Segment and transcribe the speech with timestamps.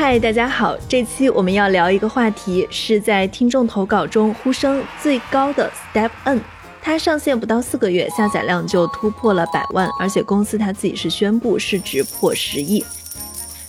[0.00, 6.40] 嗨，大家好，这期我们要聊一个话题，是在听众投稿中呼声最高的 Step N。
[6.80, 12.84] 它上线不到四个月，下载量就突破了百万，而且公司它自己是宣布市值破十亿，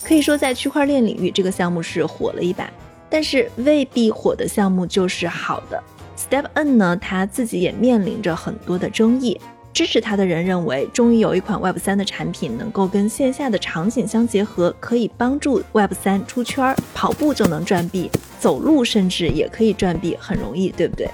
[0.04, 2.70] 可以说在区块链领域这个项目是火了一把。
[3.08, 5.82] 但是未必火的项目就是好的。
[6.16, 9.40] Step N 呢，它自己也面临着很多的争议。
[9.72, 21.08] 支持它的人认为，终于有一款 Web 三的产品能够跟线下的场景相结合，可以帮助 Web 三出圈，跑步就能赚币，走路甚至也可以赚币，很容易，对不对？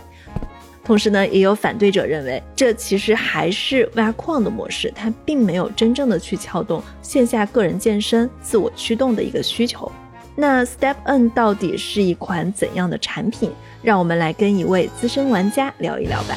[0.85, 9.91] 同时呢，也有反对者认为，这其实还是挖矿的模式，它并没有真正的去撬动线下个人健身、自我驱动的一个需求。
[10.37, 13.51] 那 Step N 到底是一款怎样的产品？
[13.83, 16.37] 让我们来跟一位资深玩家聊一聊吧。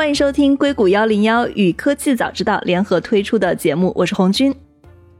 [0.00, 4.50] 欢迎收听硅谷幺零幺与科技早知道联合推出的节目，我是红军。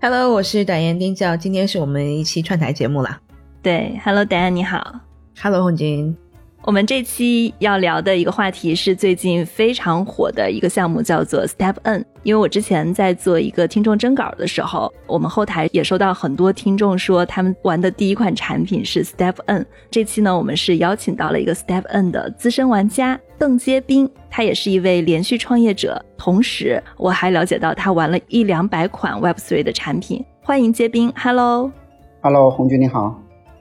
[0.01, 3.21] Hello，我是胆言丁教，今天是我们一期串台节目了。
[3.61, 5.01] 对，Hello，戴安你好。
[5.39, 6.17] Hello，红军。
[6.63, 12.05] 我们这期要聊的一个话题是最近非常火的一个项目，叫做 Step N。
[12.23, 19.65] 因为我之前在做一个听众征稿的时候，我们后台也收到很多听众说他们玩的第一款产品是 Step N。
[19.91, 30.23] 这期呢，我们是邀请到了一个 Step N 的资深玩家邓接斌，他也是一位连续创业者，同时我还了解到他玩了一两百款 Web3 的产品。
[30.43, 33.19] 欢迎接斌，Hello，Hello，红军你好。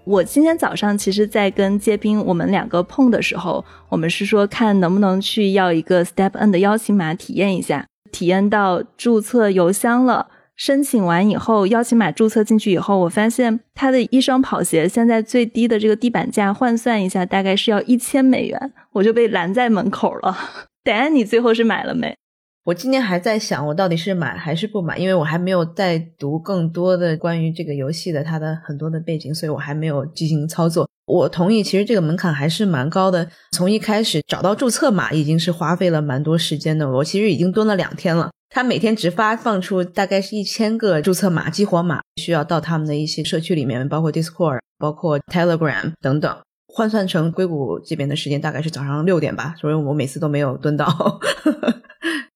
[0.09, 10.29] 我今天早上其实，在跟接兵我们两个碰的时候，我们是说看能不能去要一个 Step N 的邀请码体验一下，体验到注册邮箱了。
[10.55, 20.35] 申请完以后，邀请码注册进去以后，我发现他的一双跑鞋现在最低的这个地板价换算一下，大概是要一千美元，我就被拦在门口了。
[20.83, 22.17] 等下你最后是买了没？
[22.65, 30.87] 我今天还在想，我到底是买还是不买，因为我还没有在读更多的关于这个游戏的它的很多的背景，所以我还没有进行操作。
[31.07, 33.27] 我同意，其实这个门槛还是蛮高的。
[33.53, 38.29] 从一开始找到注册码已经是花费了蛮多时间的，我其实已经蹲了两天了。
[38.51, 51.19] 他每天只发放出大概是一千个注册码、激活码，需要到他们的一些社区里面，包括 Discord、包括 Telegram 等等，换算成硅谷这边的时间大概是早上六点吧，所以我每次都没有蹲到。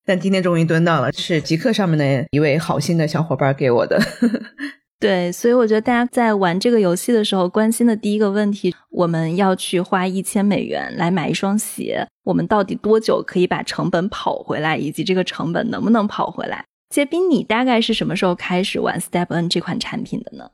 [0.05, 3.99] 但今天终于蹲到了，是极客上面的一位好心的小伙伴给我的。
[4.99, 16.65] 对，所以我觉得大家在玩这个游戏的时候，关心的第一个问题，我们要去花一千美元来买一双鞋，我们到底多久可以把成本跑回来，以及这个成本能不能跑回来？
[16.89, 20.51] 杰斌，你大概是什么时候开始玩 Step N 这款产品的呢？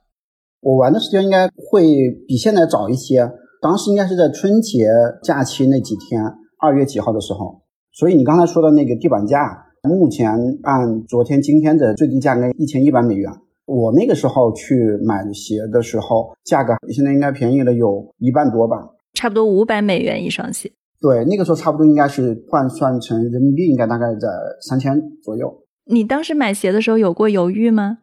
[0.62, 1.84] 我玩的时间应该会
[2.28, 3.30] 比现在早一些，
[3.62, 4.88] 当时应该是在春节
[5.24, 6.24] 假期那几天，
[6.60, 7.62] 二月几号的时候。
[7.92, 10.32] 所以你刚才说的那个地板价，目前
[10.64, 13.32] 按昨天、今天的最低价格一千一百美元。
[13.66, 18.78] 我那个时候去买鞋的时候，价格现在应该便宜了有一半多吧，
[19.14, 20.72] 差不多五百美元一双鞋。
[21.00, 24.28] 对，那个时候差不多应该是换算成人民币，应该大概在
[24.68, 25.64] 三千左右。
[25.86, 28.00] 你当时买鞋的时候有过犹豫吗？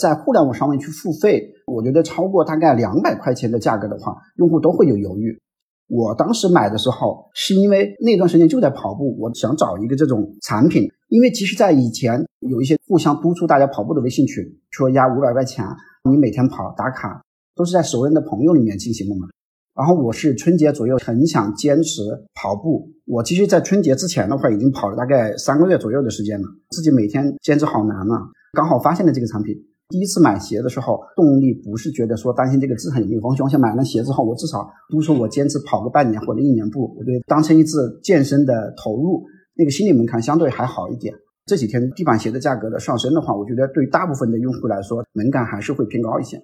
[0.00, 5.38] 在互联网上面去付费，我觉得超过大概两百块钱的价格的话，用户都会有犹豫。
[5.88, 10.88] 我当时买的时候，是因为那段时间就在跑步，我想找一个这种产品。
[11.08, 15.64] 因为其实，在以前有一些互相督促大家跑步的微信群，说压五百块钱，
[16.04, 17.22] 你每天跑打卡，
[17.56, 19.26] 都是在熟人的朋友里面进行的嘛。
[19.74, 22.02] 然后我是春节左右很想坚持
[22.34, 29.54] 跑步，我其实，在春节之前的话，已经跑了大概三个月左右的时间了，自己每天坚持好难啊，刚好发现了这个产品。
[29.88, 33.42] 第一次买鞋的时候，动力不是觉得说担心这个资产有没有风险。
[33.42, 39.24] 我想买了鞋之后，我至少都说我坚持跑个半年或者一年步，我觉得当成一次健身的投入，
[39.56, 41.14] 那个心理门槛相对还好一点。
[41.46, 46.36] 这几天地板鞋的价格的上升的话，我觉得对大部分的用户来说，门槛还是会偏高一些。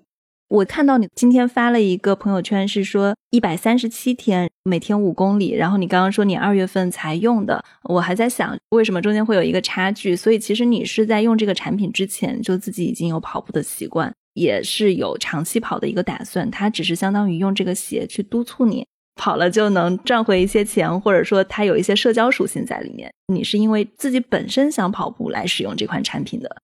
[0.48, 5.52] 我看到你今天发了一个朋友圈，是说一百三十七天，每天五公里。
[5.52, 10.14] 然后你刚刚说你二月份才用的，我还在想为什么中间会有一个差距。
[10.14, 16.48] 所以其实你是在用这个产品之前就自己已经有跑步的习惯，也是有长期跑的一个打算。
[16.50, 18.86] 它只是相当于用这个鞋去督促你
[19.16, 23.10] 跑了就能赚回一些钱，或者说它有一些社交属性在里面。
[23.32, 26.56] 你是因为自己本身想跑步来使用这款产品的？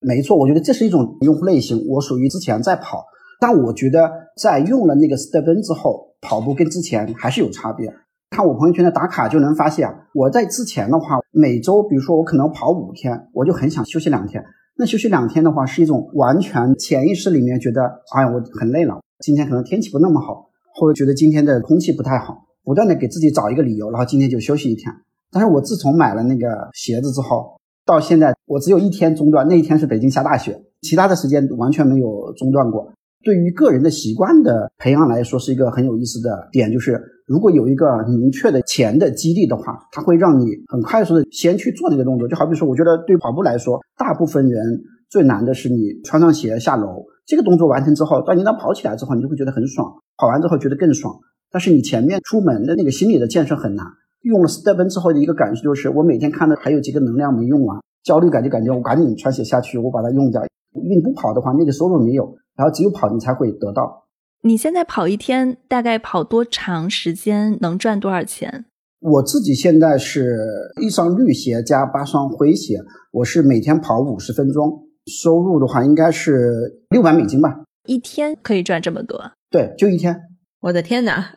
[0.00, 1.84] 没错，我觉得这是一种用户类型。
[1.88, 3.04] 我属于之前在跑。
[3.40, 4.10] 但我觉得，
[4.40, 7.92] 在用了那个 Step N 之后，跑步跟之前还是有差别。
[8.30, 14.44] 看我朋友圈的打卡就能发现，我在之前的话，每周比如说我可能跑五天，我就很想休息两天。
[14.76, 17.82] 那休息两天的话，是一种完全潜意识里面觉得，
[18.12, 24.92] 哎呀，我很累了，今天可能天气不那么好，或者觉得今天的空气不太好，不断的给自己找一个理由，然后今天就休息一天。
[25.30, 32.90] 但是我自从买了那个鞋子之后，到现在我只有一天中断，那一天是北京下大雪，其他的时间完全没有中断过。
[33.24, 42.28] 对于个人的习惯的培养来说，是一个很有意思的点，就是如果有一个明确的钱的激励的话，它会让你很快速的先去做那个动作。
[42.28, 51.14] 就好比说，我觉得对跑步来说，大部分人最难的是你穿上鞋下楼这个动作完成之后，当你当跑起来之后，你就会觉得很爽，跑完之后觉得更爽。
[51.50, 53.86] 但是你前面出门的那个心理的建设很难。
[54.22, 60.42] 用了 Step 之后的一个感受就是，我每天看到还有几个能量没用完，焦虑感就感觉我赶紧穿鞋下去，我把它用掉。
[60.82, 62.34] 因为你不跑的话，那个收入没有。
[62.56, 64.04] 然后只有跑，你才会得到。
[64.42, 67.56] 你现在跑一天大概跑多长时间？
[67.60, 68.66] 能赚多少钱？
[69.00, 72.78] 我自己现在是一双绿鞋加八双灰鞋，
[73.12, 77.64] 我是每天跑五十分钟，收入的话应该是六百美金吧。
[77.86, 79.32] 一天可以赚这么多？
[79.50, 80.20] 对，就一天。
[80.60, 81.34] 我的天哪，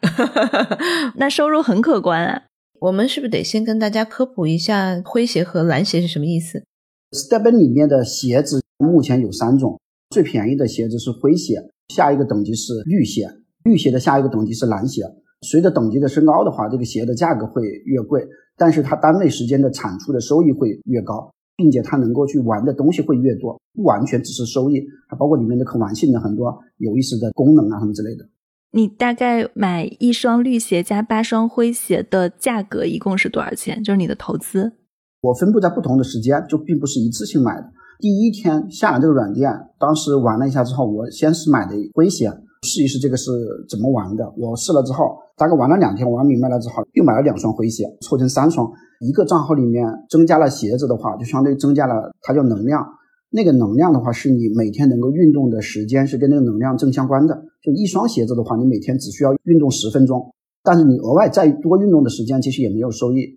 [1.15, 2.43] 那收入很可观啊！
[2.79, 6.63] 我们是不是得先跟大家科普一下灰鞋和蓝鞋是什么意思
[7.11, 9.79] ？Step 里面的鞋子目前有三种。
[10.09, 13.29] 最便宜的鞋子是灰鞋，下一个等级是绿鞋，
[13.63, 15.03] 绿鞋的下一个等级是蓝鞋。
[15.41, 18.27] 随着等级的升高的话，这个鞋的价格会越贵，
[18.57, 28.27] 但是它单位时间的产出的收益会越高，并且它能够去玩的东西会越多，不完全只是收益，还包括里面的可玩性的很多有意思的功能啊什么之类的。
[28.71, 33.83] 你大概买一双绿鞋加八双灰鞋的价格一共是多少钱？
[33.83, 34.73] 就是你的投资？
[35.21, 37.71] 我分布在不同的时间，就并不是一次性买的。
[37.99, 43.31] 第一天下了这个软件，当时玩了一下之后，我先是买的灰鞋，试一试这个是
[43.67, 44.31] 怎么玩的。
[44.37, 48.71] 我试了之后，大概玩了两天，玩明白了之后，又买了两双灰鞋，凑成三双。
[48.99, 52.85] 一个账号里面增加了鞋子的话，就相当于增加了它叫能量。
[53.29, 57.43] 那个能量的话，是你每天能够运动的时间是跟那个能量正相关的。
[57.63, 60.33] 就一双鞋子的话，你每天只需要运动十分钟，
[60.63, 63.27] 但是你额外再多运动的时间，其实也没有收益。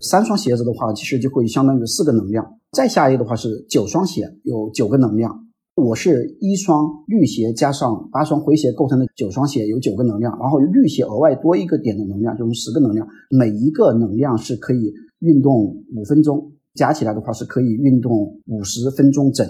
[0.00, 2.58] 三双鞋子的话，其实就会相当于四个能量。
[2.72, 5.44] 再下一个的话是九双鞋，有九个能量。
[5.74, 10.38] 我是一双绿鞋加上八双灰鞋构成的九双鞋，有九个能量。
[10.38, 13.06] 然后绿鞋额外多一个点的能量，就是十个能量。
[13.30, 15.52] 每一个能量是可以运动
[15.94, 19.46] 五分钟，加起来的话是可以运动五十分钟整。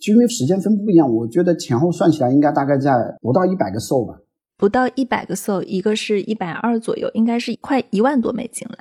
[0.00, 4.18] 就因为时间分布不一样，我觉得前后算起来应该大概在不到一百个 SO 吧。
[4.56, 8.78] 不到一百个 SO，一个是一百二左右，应该是快一万多美金了。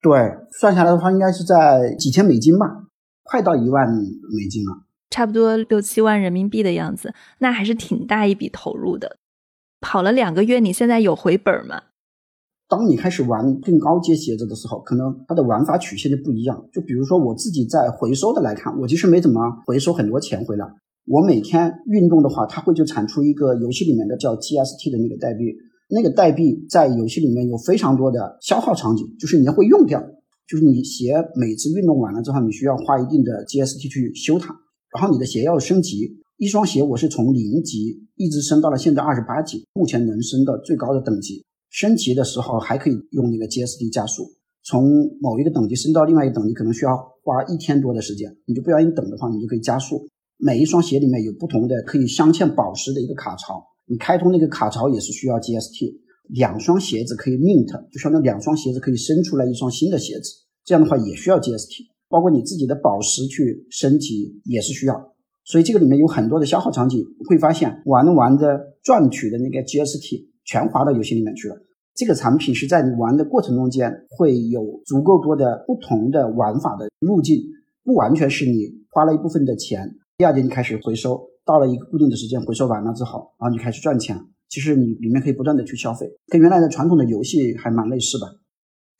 [0.00, 0.16] 对，
[0.58, 2.84] 算下来的话，应该是在几千美金吧，
[3.24, 9.16] 快到一万美金了，差不多六七万人民币的样子，那还是挺大一笔投入的。
[9.80, 11.82] 跑了两个月，你现在有回本吗？
[12.68, 16.68] 当你开始玩更高阶鞋子的时候，可能它的玩法曲线就不一样。
[16.72, 20.66] 就比如说我自己在回收的来看，我其实没怎么回收很多钱回来。
[21.06, 25.44] 我每天运动的话，它会就产出一个游戏里面的叫 GST 的那个代币。
[25.88, 30.00] 那个代币在游戏里面有非常多的消耗场景，就是你会用掉，
[30.46, 34.54] 就是你鞋每次运动完了之后，你需要花一定的 GST 去修它，
[34.94, 44.24] 然后你的鞋要升级，一双鞋我是从零级一直升到了现在二十八级，目前能升到最高的等级，升级的时候还可以用那个 GST 加速，
[44.64, 50.06] 从某一个等级升到另外一个等级可能需要花一天多的时间，你就不要你等的话，你就可以加速。
[50.36, 53.64] 每一双鞋里面有不同的可以镶嵌宝石的一个卡槽。
[53.88, 55.94] 你开通那个卡槽也是需要 GST，
[56.28, 60.30] 两双鞋子可以 mint，就相当于两双鞋子可以生出来一双新的鞋子，
[60.64, 71.56] 这样的话也需要 GST，包括你自己的宝石去升级也是需要，所以这个里面有很多的消耗场景，会发现玩着玩着赚取的那个 GST 全划到游戏里面去了。
[71.94, 77.42] 这个产品是在你玩的过程中间会有足够多的不同的玩法的路径，
[77.84, 81.20] 不完全是你花了一部分的钱，第二天就开始回收。
[81.48, 84.14] 到了一个固定的时间回收完了之后，然后你开始赚钱。
[84.50, 88.26] 其实你里面可以不断的去消费，跟原来的传统的游戏还蛮类似的。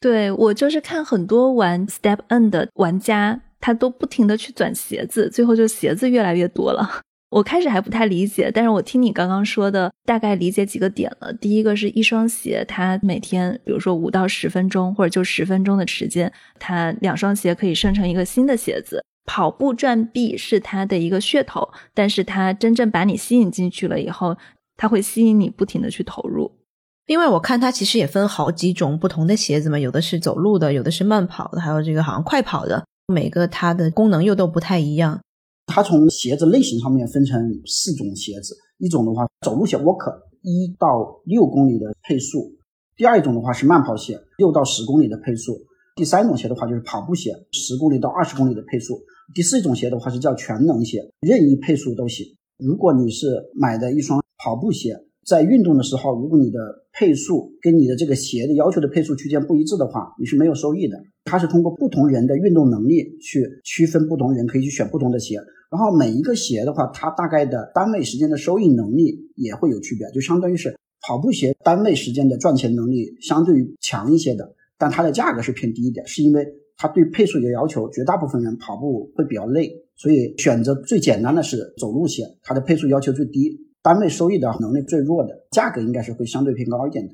[0.00, 6.88] 对我就是看很多玩 Step N 的玩家，他都不停的去转鞋子，最后就鞋子越来越多了。
[7.30, 11.32] 我开始还不太理解，但是我听你刚刚说的，大概理解几个点了。
[11.34, 19.02] 第一个是一双鞋，它每天比如说五到十分钟，或者就十分钟的时间，它两双鞋可以生成一个新的鞋子。
[19.28, 24.34] 跑步转臂是它的一个噱头，但是它真正把你吸引进去了以后，
[24.74, 26.50] 它会吸引你不停的去投入。
[27.06, 35.20] 另外，我看它其实也分好几种不同的鞋子嘛，有的是走路的，有的是慢跑的，还有这个好像快跑的，每个它的功能又都不太一样。
[35.66, 42.56] 它从鞋子类型上面分成四种鞋子，一种的话走路鞋 walk 一到六公里的配速，
[42.96, 45.58] 第二种的话是慢跑鞋六到十公里的配速，
[45.96, 48.98] 第三种鞋的话就是跑步鞋十公里到二十公里的配速。
[49.34, 52.26] 第四种鞋的话是叫全能鞋，任意配速都行。
[52.58, 56.58] 如果你是买的一双跑步鞋，在运动的时候，如果你的
[56.92, 60.98] 配速跟你的这个鞋的要求的配速区间不一致的话，你是没有收益的。
[61.24, 65.36] 它是通过不同人的运动能力去区分不同人，可以去选不同的鞋。
[65.70, 76.46] 然后每一个鞋的话，它大概的单位时间的收益能力也会有区别，就相当于是跑步鞋单位时间的赚钱能力相对于强一些的，但它的价格是偏低一点，是因为
[76.78, 83.58] 它对配速有要求，绝大部分人跑步会比较累，所以选择最简单的是走路鞋，它的配速要求最低。
[83.82, 87.12] 单位收益的能力最弱的，价格应该是会相对偏高一点的。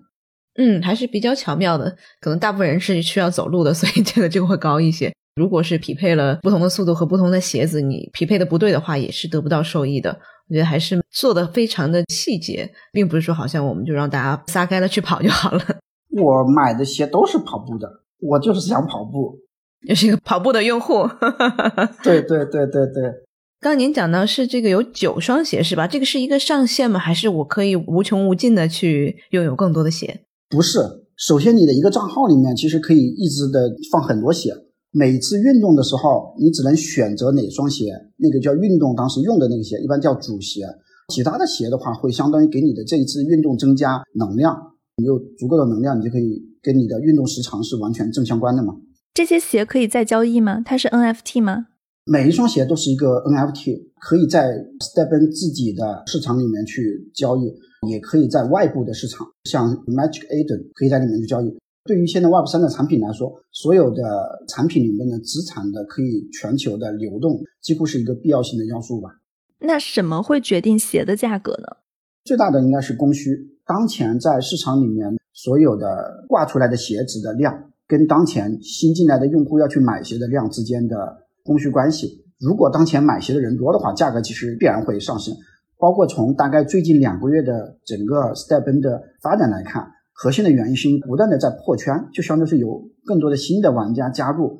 [0.56, 1.96] 嗯，还是比较巧妙的。
[2.20, 5.12] 可能大部分人是需要走路的， 所以这个就会高一些。
[5.36, 10.10] 如果是匹配了不同的速度和不同的鞋子，你匹配的不对的话，也是得不到收益的。
[10.48, 15.60] 我觉得还是做的非常的细节，并不是说好像我们就让大家撒开了去跑就好了。
[16.22, 17.88] 我买的鞋都是跑步的，
[18.20, 19.38] 我就是想跑步，
[19.86, 21.08] 也是一个跑步的用户。
[22.02, 23.24] 对对对对对。
[23.60, 25.86] 刚您讲到是这个有九双鞋是吧？
[25.86, 26.98] 这个是一个上限吗？
[26.98, 30.20] 还是我可以无穷无尽的去拥有更多的鞋？
[30.50, 30.80] 不是，
[31.16, 34.52] 首先你的一个账号里面其实可以一直的放很多鞋，
[34.92, 37.86] 每次运动的时候你只能选择哪双鞋，
[38.18, 40.66] 那个叫运动当时用的那个鞋，一般叫主鞋。
[41.08, 44.54] 其他的鞋的话，会相当于给你的这一次运动增加能量，
[44.96, 48.74] 你有足够的能量，你就可以跟你的运动时长是完全正相关的嘛。
[49.14, 50.60] 这些鞋可以再交易吗？
[50.64, 51.68] 它是 NFT 吗？
[52.04, 54.42] 每一双鞋都是一个 NFT，可以在
[54.80, 57.54] Stepen 自己的市场里面去交易，
[57.88, 61.56] 也可以在外部的市场，像 Magic Eden 可以在里面去交易。
[61.84, 69.20] 对于现在 Web 三的产品来说，所有的产品里面的资产的可以全球的流动，几乎是一个必要性的要素吧。
[69.60, 71.76] 那什么会决定鞋的价格呢？
[72.24, 73.58] 最大的应该是供需。
[73.64, 81.24] 当前在市场里面所有的挂出来的鞋子的量，跟当前新进来的用户要去买鞋的量之间的。
[81.46, 85.34] 供需关系，如果当前买鞋的人多的话，价格其实必然会上升。
[85.76, 94.58] 包括从大概最近两个月的整个 Step 的发展来看，核心的原因是不断的在破圈，就相当于是有更多的新的玩家加入，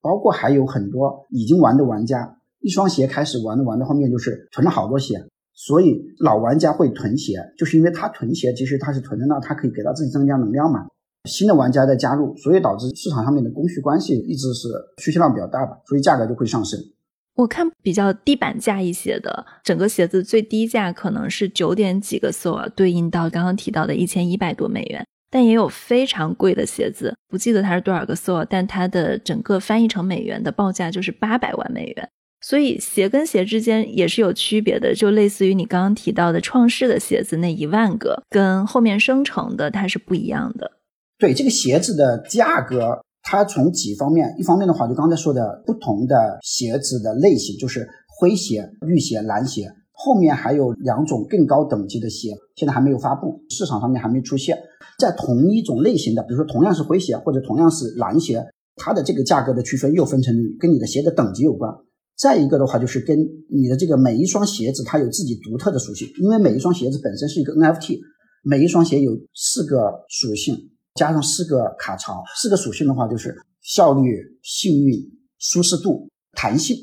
[0.00, 10.86] 包括还有很多已经玩的玩家，一双鞋开始玩的玩到后面就是囤了好多鞋，所以老玩家会囤鞋，就是因为他囤鞋，其实他是囤在那，他可以给到自己增加能量嘛。
[11.28, 16.78] 新的玩家在加入，所以导致市场上面的供需关系一直是需求量比较大吧，所以价格就会上升。
[17.34, 25.06] 我看比较低板价一些的，整个鞋子最低价可能是九点几个 s o 对应到刚刚提到的一千一百多美元。
[25.30, 32.08] 但也有非常贵的鞋子，不记得它是多少个 s o 但它的整个翻译成美元的报价就是八百万美元。
[32.42, 40.70] 所以鞋跟鞋之间也是有区别的，就类似于你刚刚提到的创世的鞋子那一万个，跟后面生成的它是不一样的。
[41.22, 47.88] 对这个鞋子的价格，它从几方面，一方面的话，就刚才说的不同的鞋子的类型，就是
[48.18, 54.58] 灰鞋、绿鞋、蓝鞋，后面还有两种更高等级的鞋，现在还没有发布，市场上面还没出现。
[54.98, 61.72] 在同一种类型的，比如说同样是灰鞋或者同样是蓝鞋，它的这个价格的区分又分成跟你的鞋的等级有关。
[62.18, 63.16] 再一个的话，就是跟
[63.48, 68.00] 你的这个每一双鞋子它有自己独特的属性，因为每一双鞋子本身是一个 NFT，
[68.42, 70.56] 每一双鞋有四个属性。
[70.94, 74.98] 加上四个卡槽，四个属性的话就是效率、幸运、
[75.38, 76.76] 舒适度、弹性。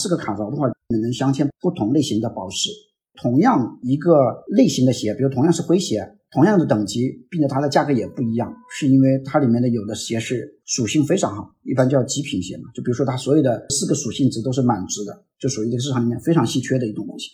[0.00, 2.70] 四个卡槽的话，你能镶嵌不同类型的宝石。
[3.14, 12.70] 同样一个类型的鞋，比如同样是灰鞋，同样的等级，并且它的价格也不一样，是因为它里面的有的鞋是属性非常好，一般叫极品鞋嘛。
[12.74, 17.28] 就比如说它所有的四个属性值都是满值的，就属于这个市场里面非常稀缺的一种东西。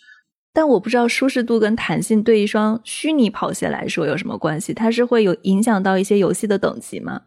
[0.53, 4.73] 但我不知道舒适度跟弹性对一双虚拟跑鞋来说有什么关系？
[4.73, 7.21] 它是会有影响到一些游戏的等级吗？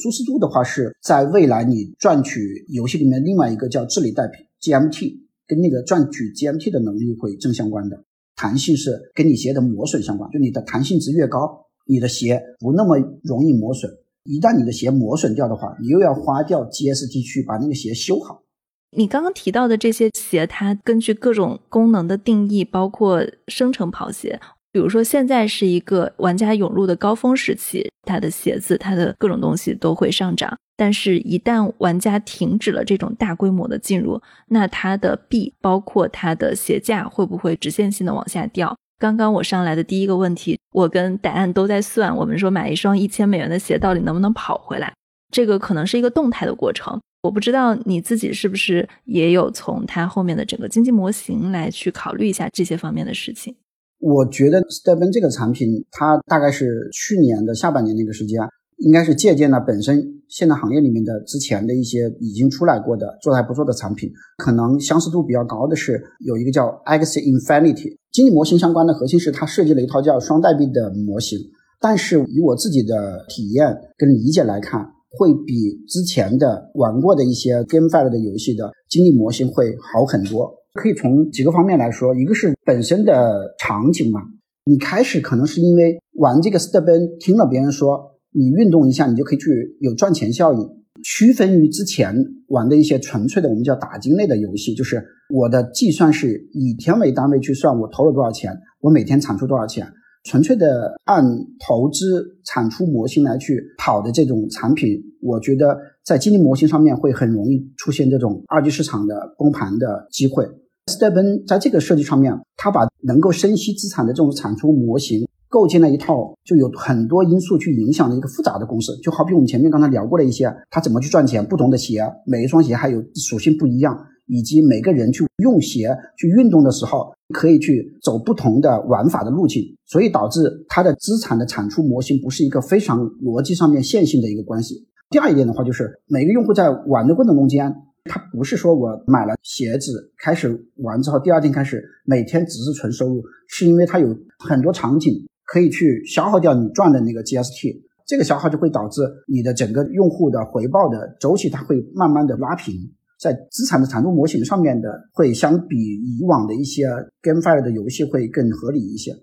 [0.00, 8.04] 舒适度的话是在未来你赚取游戏里面另外一个叫智力代币 GMT，跟那个赚取 GMT 的能力会正相关的。
[8.34, 13.90] 弹性是跟你鞋的磨损相关，就你的弹性值越高，你的鞋不那么容易磨损。
[14.24, 18.42] 一旦你的鞋磨损掉的话，你又要花掉 GST 去把那个鞋修好。
[18.90, 24.40] 你刚刚提到的这些鞋，它根据各种功能的定义，包括生成跑鞋。
[24.72, 30.54] 比如说，现在是一个玩家涌入的高峰时期，它的鞋子、它的各种东西都会上涨。
[30.76, 38.76] 但是，一旦玩家停止了这种大规模的进入，那它的币，包括它的鞋价，会不会直线性的往下掉？
[38.98, 44.92] 刚刚我上来的第一个问题，我跟答案都在算，我们说买一双一千美元的鞋，到底能不能跑回来？
[45.32, 47.00] 这个可能是一个动态的过程。
[47.26, 53.54] 我不知道你自己是不是也有从它后面的整个经济模型来去考虑一下这些方面的事情。
[53.98, 58.40] 我觉得 Stephen 这个产品，它大概是去年的下半年那个时间，
[58.76, 71.38] 应该是借鉴了本身现在行业里面的之前的一些已经出来过的做的还不错的产品，可能相似度比较高的是有一个叫 X Infinity 经济模型相关的核心是它设计了一套叫双代币的模型，
[71.80, 80.54] 但是以我自己的体验跟理解来看，会比之前的玩过的一些 GameFi 的游戏的经济模型会好很多。
[80.74, 84.20] 可以从几个方面来说，一个是本身的场景嘛，
[84.66, 88.12] 你开始可能是因为玩这个 Step N 听了别人说。
[88.38, 90.60] 你运动一下，你就可以去有赚钱效应，
[91.02, 92.14] 区分于之前
[92.48, 95.02] 玩的一些纯粹的我们叫打金类的游戏，就是
[95.34, 99.86] 我的计算是以天为单位去算，我投了多少钱，我每天产出多少钱，
[100.26, 101.24] 纯粹的按
[101.64, 110.44] 投资产出模型来去跑的这种产品，我觉得在经济模型上面会很容易出现这种二级市场的崩盘的机会。
[110.90, 115.24] Stepen 在这个设计上面，他把能够生息资产的这种产出模型。
[115.48, 134.86] 构建了一套就有很多因素去影响的一个复杂的公式，就好比我们前面刚才聊过的一些，他怎么去赚钱，不同的鞋，每一双鞋还有属性不一样，以及每个人去用鞋去运动的时候，可以去走不同的玩法的路径，所以导致它的资产的产出模型不是一个非常逻辑上面线性的一个关系。
[135.10, 145.26] 第二一点的话，就是每个用户在玩的过程中间，他不是说我买了鞋子开始玩之后，第二天开始每天只是纯收入，是因为它有很多场景。
[145.48, 152.74] 可以去消耗掉你赚的那个 GST，这个消耗就会导致你的整个用户的回报的周期，它会慢慢的拉平，
[153.18, 156.86] 在资产的产出模型上面的会相比以往的一些
[157.22, 159.14] GameFi 的游戏会更合理一些。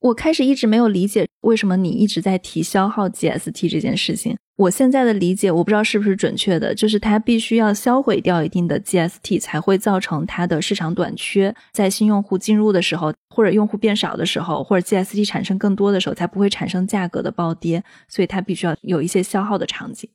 [0.00, 4.36] 我开始一直没有理解为什么你一直在提消耗 GST 这件事情。
[4.56, 17.82] 我现在的理解，我不知道是不是准确的，就是它必须要销毁掉一定的 GST，才会造成它的市场短缺，在新用户进入的时候，或者用户变少的时候，或者 GST 产生更多的时候，才不会产生价格的暴跌。
[18.08, 20.10] 所以它必须要有一些消耗的场景。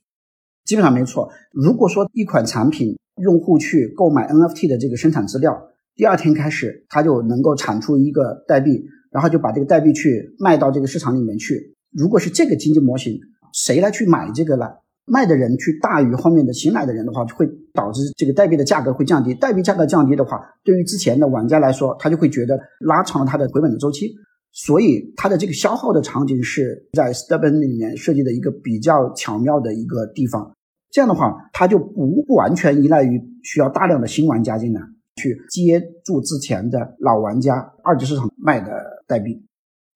[0.66, 1.30] 基本上没错。
[1.54, 5.56] 如果说一款产品用户去购买 NFT 的这个生产资料，
[5.96, 11.76] 第二天开始它就能够产出一个代币，然后就把这个代币去卖到这个市场里面去。
[11.92, 13.18] 如果是这个经济模型。
[13.58, 14.68] 谁来去买这个呢？
[15.06, 19.34] 卖的人去大于后面的新来的人的话，就会导致这个代币的价格会降低。
[19.34, 24.14] 代币价格降低的话，对于之前的玩家来说，他就会觉得拉长了他的回本的周期。
[24.58, 30.56] 所以，它的这个消耗的场景是在 Stepn 里面设计的一个比较巧妙的一个地方。
[30.90, 34.80] 这样的话，它就不不完全依赖于需要大量的新玩家进来
[35.18, 38.72] 去接住之前的老玩家二级市场卖的
[39.06, 39.46] 代币。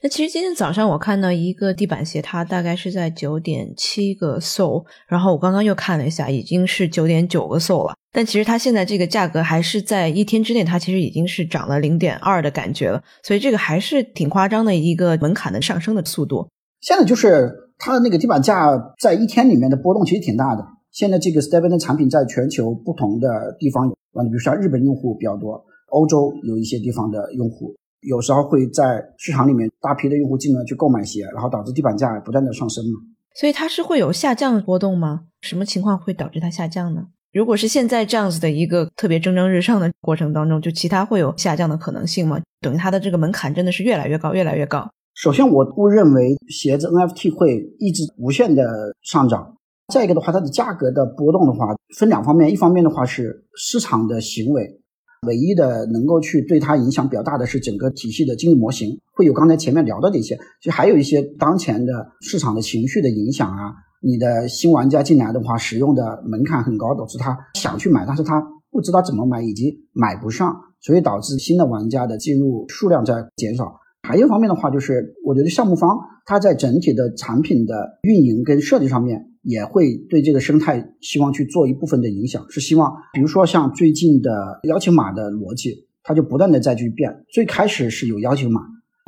[0.01, 7.95] 那其实今天早上我看到一个地板鞋，它大概是在九点七个 SOL，然后我刚刚又看了一下，已经是九点九个 SOL 了。
[8.11, 13.03] 但其实它现在这个价格还是在一天之内，它其实已经是涨了零点二的感觉了。
[13.23, 16.47] 所以这个还是挺夸张的一个门槛的上升的速度。
[16.81, 20.65] 现在就是它的那个地板价在一天里面的波动其实挺大的。
[20.91, 27.75] 现在这个 Steven 的产品在全球不同的地方有，啊，比如说日本用户比较多，欧洲有一些地方的用户。
[28.01, 32.93] 有时候会在市场里面大批的用户进来去购买鞋，然后导致地板价不断的上升嘛。
[33.35, 35.25] 所以它是会有下降的波动吗？
[35.41, 37.07] 什么情况会导致它下降呢？
[37.31, 42.39] 如果是现在这样子的一个特别蒸蒸日上的过程当中，就其他会有下降的可能性吗？
[42.59, 44.89] 等于它的这个门槛真的是越来越高，越来越高。
[45.13, 48.63] 首先，我不认为鞋子 NFT 会一直无限的
[49.03, 49.57] 上涨。
[49.93, 54.81] 再一个的话，它的价格的波动的话，分两方面，一方面的话是市场的行为。
[55.27, 63.75] 唯一的能够去对它影响比较大的是整个体系的经济模型，会有刚才前面聊到的一些，就还有一些当前的市场的情绪的影响啊。
[64.01, 73.79] 你的新玩家进来的话，使用的门槛很高，导致他想去买，但是他不知道怎么买，以及买不上，所以导致新的玩家的进入数量在减少。
[74.07, 79.25] 还有一方面的话，就是我觉得项目方他在整体的产品的运营跟设计上面。
[79.41, 87.23] 也会对这个生态希望去做一部分的影响，是希望，比如说像最近的邀请码的逻辑，它就不断的再去变。
[87.31, 88.59] 最开始是有邀请码，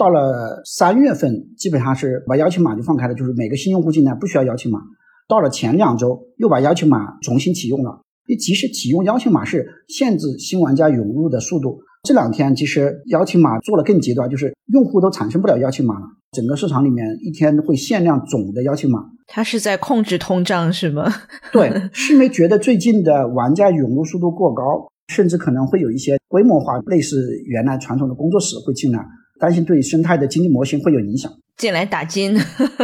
[0.02, 4.80] 到了三月份基本上是把邀请码就放开了，就是每个新用户进来不需要邀请码。
[5.28, 11.82] 到了前两周又把邀请码重新启用了，因为即使启用邀请码是限制新玩家涌入的速度。
[12.02, 16.08] 这两天其实邀请码做了更极端，就是用户都产生不了邀请码了。
[16.32, 21.14] 整个市场里面一天会限量总的邀请码，它是在控制通胀是吗？
[21.54, 24.64] 对，是因为觉得最近的玩家涌入速度过高，
[25.10, 29.06] 甚至可能会有一些规模化类似原来传统的工作室会进来，
[29.42, 32.38] 担心对生态的经济模型会有影响，进来打金。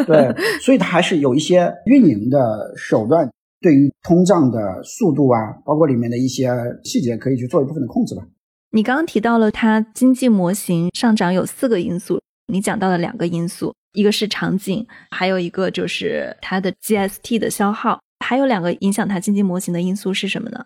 [0.07, 3.29] 对，所以它还是有一些运营的手段，
[3.61, 6.49] 对于通胀的速度啊，包括里面的一些
[6.83, 8.23] 细节，可以去做一部分的控制吧。
[8.71, 12.19] 你刚刚提到了它经济模型上涨有四个因素，
[12.51, 17.99] 你讲到了两个因素，一个是场景，还有一个就是它的 GST 的消耗。
[18.25, 20.65] 还有两个影响它经济模型的因素是什么呢？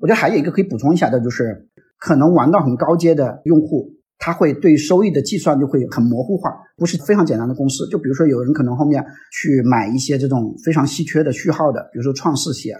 [0.00, 7.86] 我觉得还有一个可以补充一下的，就是可能玩到很高阶的用户，他会对收益的计算就会很模糊化，不是非常简单的公式。
[7.86, 12.76] 就比如说有人可能后面去买一些这种非常稀缺的序号的，比如说创世鞋，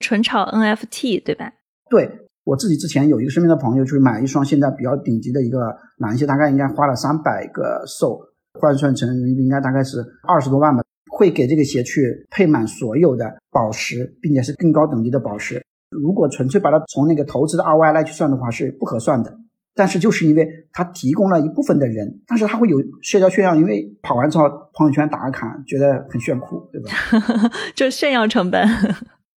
[0.00, 1.52] 纯炒 NFT 对吧？
[1.88, 2.10] 对
[2.44, 8.20] 我自己之前有一个身边的朋友，就是买一双现在比较顶级的一个男鞋，大概应该花了三百个 SO，
[8.60, 10.82] 换算成人民币应该大概是二十多万吧。
[11.10, 15.64] 会给这个鞋去配满所有的宝石，并且是更高等级的宝石。
[15.90, 19.34] 如果纯粹把它从那个投资的 ROI 来去算的话，是不合算的。
[19.76, 26.88] 但是就是因为它提供了一部分的人，但是它会有社交炫耀，因为跑完之后朋友圈打个卡，觉得很炫酷，对吧？
[27.76, 28.66] 就炫耀成本，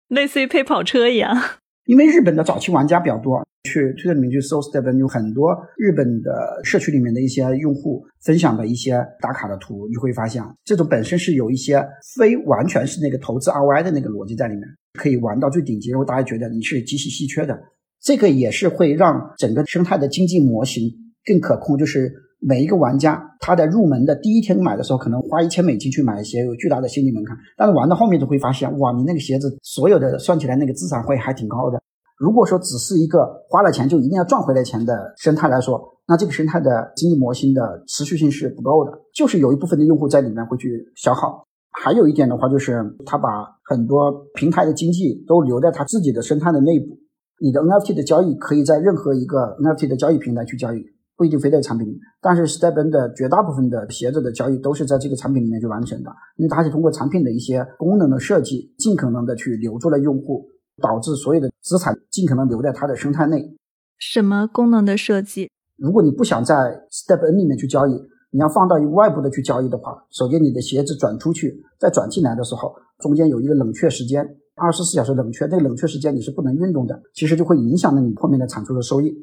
[0.08, 1.38] 类似于配跑车一样。
[1.84, 11.84] 因为日本的早期玩家比较多，去推特里面去搜 Step，有很多日本的社区里面的一些用户分享的一些打卡的图，你会发现这种本身是有一些
[12.16, 17.60] 非完全是那个投资 ROI 的那个逻辑在里面，可以玩到最顶级，然后大家觉得你是极其稀缺的，
[18.02, 20.90] 这个也是会让整个生态的经济模型
[21.26, 22.12] 更可控，就是。
[22.42, 27.36] 每一个玩家，他在入门的第一天买的时候，可能花一千美金去买鞋，有巨大的心理门槛。
[27.58, 31.82] 但是玩到后面就会发现，哇，你那个鞋子所有的算起来，那个资产会还挺高的。
[32.18, 41.46] 如果说只是一个花了钱就一定要赚回来钱的生态来说，那这个生态的经济模型的持续性是不够的，就是有一部分的用户在里面会去消耗。
[41.72, 43.28] 还有一点的话，就是他把
[43.66, 46.98] 很多平台的经济都留在他自己的生态的内部。
[47.40, 50.86] 你的 NFT 的交易可以在任何一个 NFT 的交易平台去交易。
[51.16, 60.48] 不一定非在产品里，但是 Stepn 的绝大部分的鞋子的交易都是在这个产品里面去完成的，因为它是通过产品的一些功能的设计，尽可能的去留住了用户，
[60.82, 63.54] 导致所有的资产尽可能留在它的生态内。
[63.98, 65.52] 什么功能的设计？
[65.76, 74.26] 如果你不想在 Stepn 里面去交易，你要放到一个外部的去交易的话，首先你的鞋子转出去，再转进来的时候，中间有一个冷却时间，
[74.60, 79.14] 二十四小时冷却，这个冷却时间你是不能运动的，其实就会影响了你后面的产出的收益。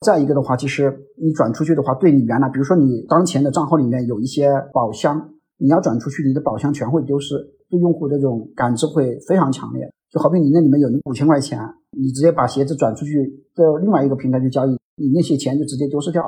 [0.00, 7.36] 再一个的话，其实你转出去的话，对你原来，比如说你当前的账号里面有一些宝箱，你要转出去，你的宝箱全会丢失，
[7.68, 9.88] 对用户这种感知会非常强烈。
[10.10, 11.60] 就好比你那里面有五千块钱，
[11.96, 13.12] 你直接把鞋子转出去
[13.54, 16.22] 到另外一个平台去交易，你那些钱就直接丢失掉。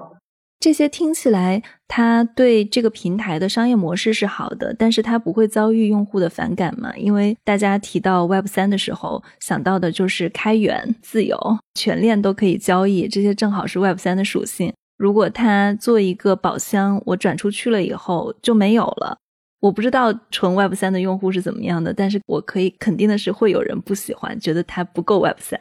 [0.63, 6.97] 这些听起来，它对这个平台的商业模式是好的，但是它不会遭遇用户的反感吗？
[6.97, 11.37] 因为大家提到 Web 三的时候，想到的就是开源、自由、
[11.75, 14.73] 全链都可以交易，这些正好是 Web 三的属性。
[14.97, 19.19] 如果它做一个宝箱，我转出去了以后就没有了。
[19.59, 25.59] 我不知道纯 Web 三的用户是怎么样的，但是我可以肯定的是，会有人不喜欢，觉得它不够 Web 三。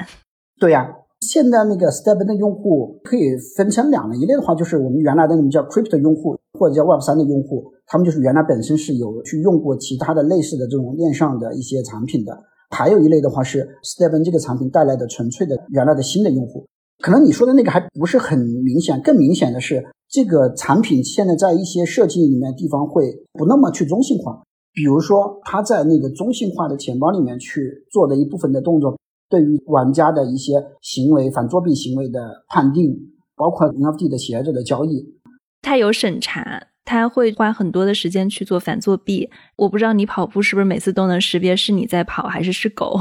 [0.59, 0.87] 对呀。
[1.21, 12.33] 现在那个 Step 的用户可以分成两类，一类的话就是我们原来的那种叫 Crypto 用户或者叫 Web 三的用户，他们就是原来本身是有去用过其他的类似的这种链上的一些产品的；
[12.71, 16.65] 还有一类的话是 Step 这个产品带来的纯粹的原来的新的用户。
[17.03, 24.41] 可能你说的那个还不是很明显，更明显的是这个产品现在在一些设计里面地方会不那么去中性化，
[24.73, 28.97] 比如说他在那个中性化的钱包里面去做的一部分的动作。
[29.31, 32.93] 对于玩家的一些行为、反作弊行为的判定，
[33.37, 35.07] 包括 NFT 的鞋子的交易，
[35.61, 39.29] 它有审查，它会花很多的时间去做反作弊。
[39.55, 42.99] 我不知道你跑步是不是每次都能识别是你在跑还是是狗？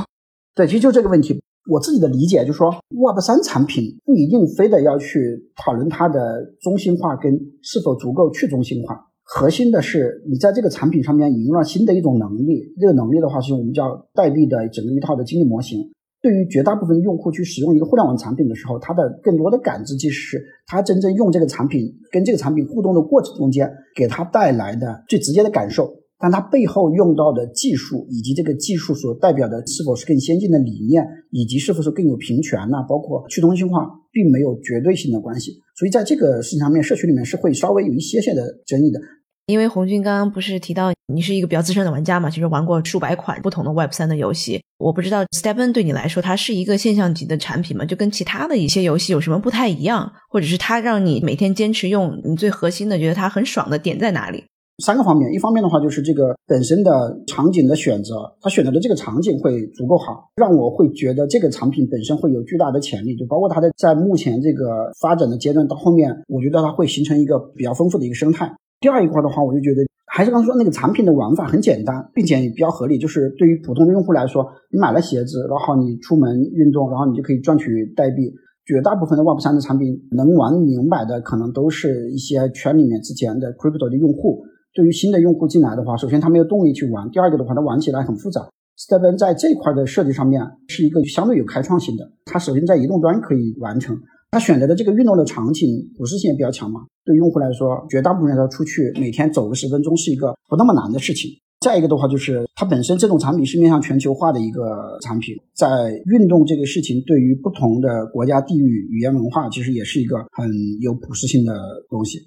[0.54, 15.90] 对，其实就这个问题，我自己的理解就是说，Web 三产品不一定非得要去讨论它的中心化跟是否足够去中心化，核心的是你在这个产品上面引入了新的一种能力，这个能力的话是我们叫代币的整个一套的经济模型。
[16.22, 35.52] 对于绝大部分用户去使用一个互联网产品的时候，他的更多的感知其实是他真正用这个产品跟这个产品互动的过程中间给他带来的最直接的感受，但他背后用到的技术以及这个技术所代表的是否是更先进的理念，以及是否是更有平权呐，包括去中心化，并没有绝对性的关系。
[35.74, 39.00] 所以在这个事情上面，社区里面是会稍微有一些些的争议的。
[39.46, 44.60] 因为红军刚刚不是提到你是一个比较资深的玩家嘛，其实玩过数百款不同的 Web 三的游戏。
[44.78, 47.84] 我不知道 Stepen 对你来说，它是一个现象级的产品吗？
[47.84, 54.44] 就跟其他的一些游戏有什么不太一样，或者是它让你每天坚持用，你最核心的觉得它很爽的点在哪里？
[54.82, 68.50] 三个方面，一方面的话就是这个本身的场景的选择，它选择的这个场景会足够好，让我会觉得这个产品本身会有巨大的潜力，就包括它的在目前这个发展的阶段到后面，我觉得它会形成一个比较丰富的一个生态。
[68.80, 72.98] 第二一块的话，我就觉得还是刚说那个产品的玩法很简单，并且也比较合理。
[72.98, 78.32] 就是对于普通的用户来说，你买了鞋子，然后你出门运动，然后你就可以赚取代币。
[78.66, 84.44] 绝大部分的 Web 三的产品能玩明白的，可能都是一些圈里面之前的 Crypto 的用户。
[84.72, 88.48] 对于新的用户进来的话，首先他没有动力去玩，第二个的话，他玩起来很复杂。
[88.78, 93.96] Stepn 在这块的设计上面是一个相对有开创性的，它首先在移动端可以完成，
[94.30, 96.86] 它选择的这个运动的场景普适性也比较强嘛。
[97.04, 101.30] 对用户来说，绝大部分人都出去每天走个十分钟是一个不那么难的事情。
[101.60, 111.52] 再一个的话，就是它本身这种产品是面向全球化的一个产品，在运动这个事情对于不同的国家、地域、语言、文化，其实也是一个很有普适性的
[111.90, 112.18] 东西。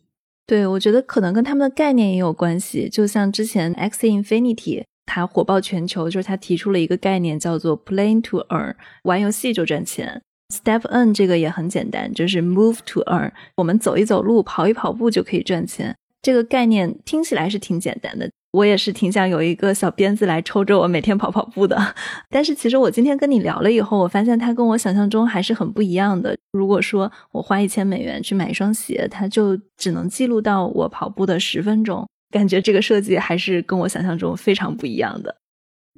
[0.45, 2.87] 对，我觉得可能跟他们的概念也有关系。
[2.89, 10.21] 就像之前 X Infinity 它火爆全球，就是它提出了一个概念叫做 “Play to Earn”，玩游戏就赚钱。
[10.49, 15.95] Step N 这个也很简单，就是 “Move to Earn”，我们走一走路、跑一跑步就可以赚钱。
[16.21, 18.29] 这个概念听起来是挺简单的。
[18.51, 21.95] 我也是挺想有一个小鞭子来抽着我每天跑跑步的，
[22.29, 26.37] 但是其实我今天跟你聊了以后，我发现它跟我想象中还是很不一样的。
[26.51, 35.35] 如果说我花一千美元去买一双鞋，它就只能记录到我跑步的十分钟，感觉这个设计还是跟我想象中非常不一样的。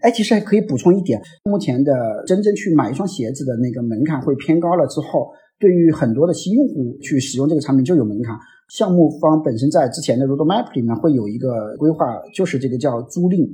[0.01, 8.37] 哎，其实还可以补充一点，目前的真正去买一双鞋子的那个门槛会偏高了之后，对于很多的新用户去使用这个产品就有门槛。
[8.69, 13.47] 项目方本身在之前的 roadmap 里面会有一个规划，就是这个叫租赁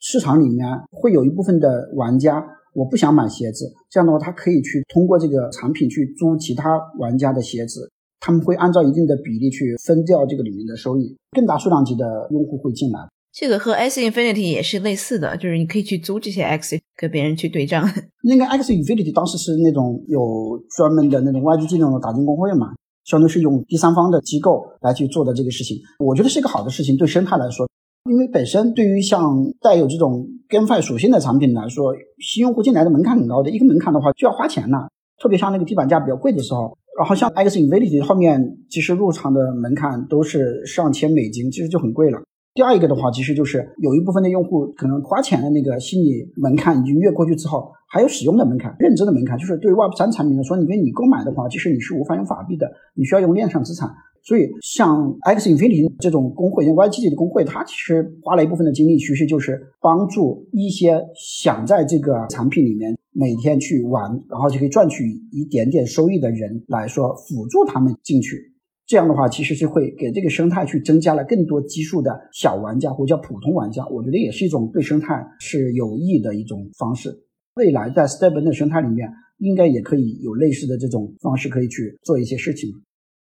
[0.00, 7.88] 市场里面会有一部分的玩家，我不想买鞋子，这样的话他可以去通过这个产品去租其他玩家的鞋子，
[8.20, 12.98] 他们会按照一定的比例去分掉这个里面的收益，更大数量级的用户会进来。
[13.38, 17.86] 这个和 X Infinity 也是类似的，就是你可以去租这些 X 跟别人去对账。
[18.22, 22.68] 那个 X Infinity 当时是那种有专门的那种 YGG 那种打金工会嘛。
[23.04, 27.68] 相当于是用第三方的机构来去做的这个事情，我觉得是一个好的事情，对生态来说，
[28.10, 34.88] 因为本身对于像带有这种 GameFi 属性的产品来说，新用户进来的门槛很高的，一个门槛的话就要花钱了，
[35.22, 42.18] 特别像那个地板价比较贵的时候，然后像 X Infinity 后面其实入场的门槛都是上千美金，其实就很贵了。
[42.56, 49.36] 第二一个的话，其实就是有一部分的用户可能花钱的那个心理门槛已经越过去之后，还有使用的门槛、认知的门槛。
[49.36, 53.90] 就是对 Web 三产品来说，因为你购买的话，其实你是无法用法币的，你需要用链上资产。
[54.22, 68.55] 所以像 X Infinity 这种工会、像 YGG 的工会，它其实花了一部分的精力，其实就是帮助一些想在这个产品里面每天去玩，然后就可以赚取一点点收益的人来说，辅助他们进去。
[68.86, 77.10] 这样的话，其实是会给这个生态去增加了更多基数的小玩家或者叫普通玩家，我觉得也是一种对生态是有益的一种方式。
[77.56, 82.70] 未来在 Step 的生态里面，应该也可以有类似的这种方式可以去做一些事情。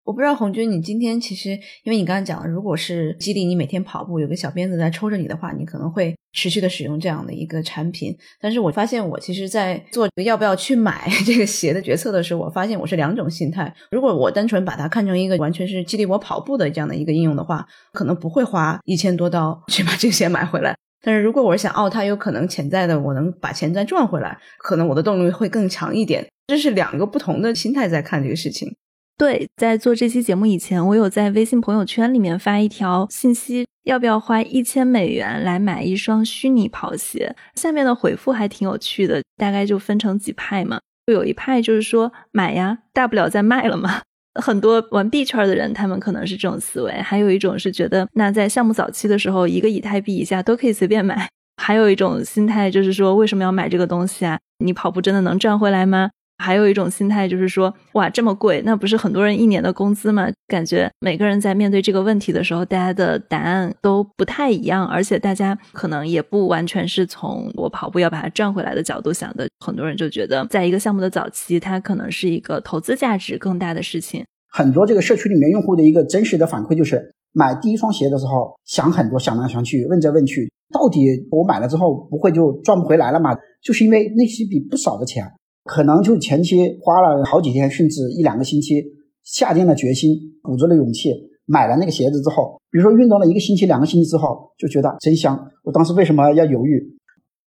[0.06, 1.50] 我不知道红军，你今天其实，
[1.84, 8.16] 因为你刚刚讲了，如果是激励你每天跑步，有个小鞭子在抽着你的话，你可能会持续的使用这样的一个产品。
[8.40, 13.74] 但是我发现，我其实，在做要不要去买 这个鞋的决策的时候，我发现我是两种心态。
[13.90, 20.78] 如果我单纯把它看成一个完全是激励我跑步的这样的一个应用的话，可能不会花一千多刀 去把这个鞋买回来。
[21.02, 26.28] 但是如果我是想，哦，它有可能潜在的我能把钱再赚回来，可能我的动力会更强一点。
[26.46, 28.76] 这是两个不同的心态在看这个事情。
[29.18, 37.34] 对，在做这期节目以前，我有在微信朋友圈里面发一条信息，要不要花一千美元来买一双虚拟跑鞋？
[37.56, 40.80] 下面的回复还挺有趣的，大概就分成几派嘛。
[41.08, 44.02] 就有一派就是说买呀，大不了再卖了嘛。
[44.42, 46.92] 很多玩币圈的人，他们可能是这种思维。
[46.92, 51.30] 还有一种是觉得，那在项目早期的时候，一个以太币以下都可以随便买。
[51.56, 54.38] 还有一种心态就是说，为什么要买这个东西啊？
[54.60, 56.10] 你跑步真的能赚回来吗？
[56.38, 60.28] 还有一种心态就是说，哇，这么贵，那不是很多人一年的工资吗？
[60.48, 69.48] 感觉每个人在面对这个问题的时候，大家的答案都不太一样，而且大家可能也不完全是从我跑步要把它赚回来的角度想的。
[69.66, 74.24] 很多人就觉得，在一个项目的早期，它可能是一个投资价值更大的事情。
[74.50, 83.36] 很多这个社区里面用户的一个真实的反馈就是，买第一双鞋的时候想很多，想来想去，问这问去，到底我买了之后不会就赚不回来了吗？
[83.64, 85.24] 就是因为那些笔不少的钱。
[85.66, 88.84] 可能就前期花了好几天，甚至一两个星期，
[89.24, 91.12] 下定了决心，鼓足了勇气，
[91.46, 95.52] 买了那个鞋子之后，比如说运动了一个星期、两个星期之后，就觉得真香。
[95.64, 96.96] 我当时为什么要犹豫？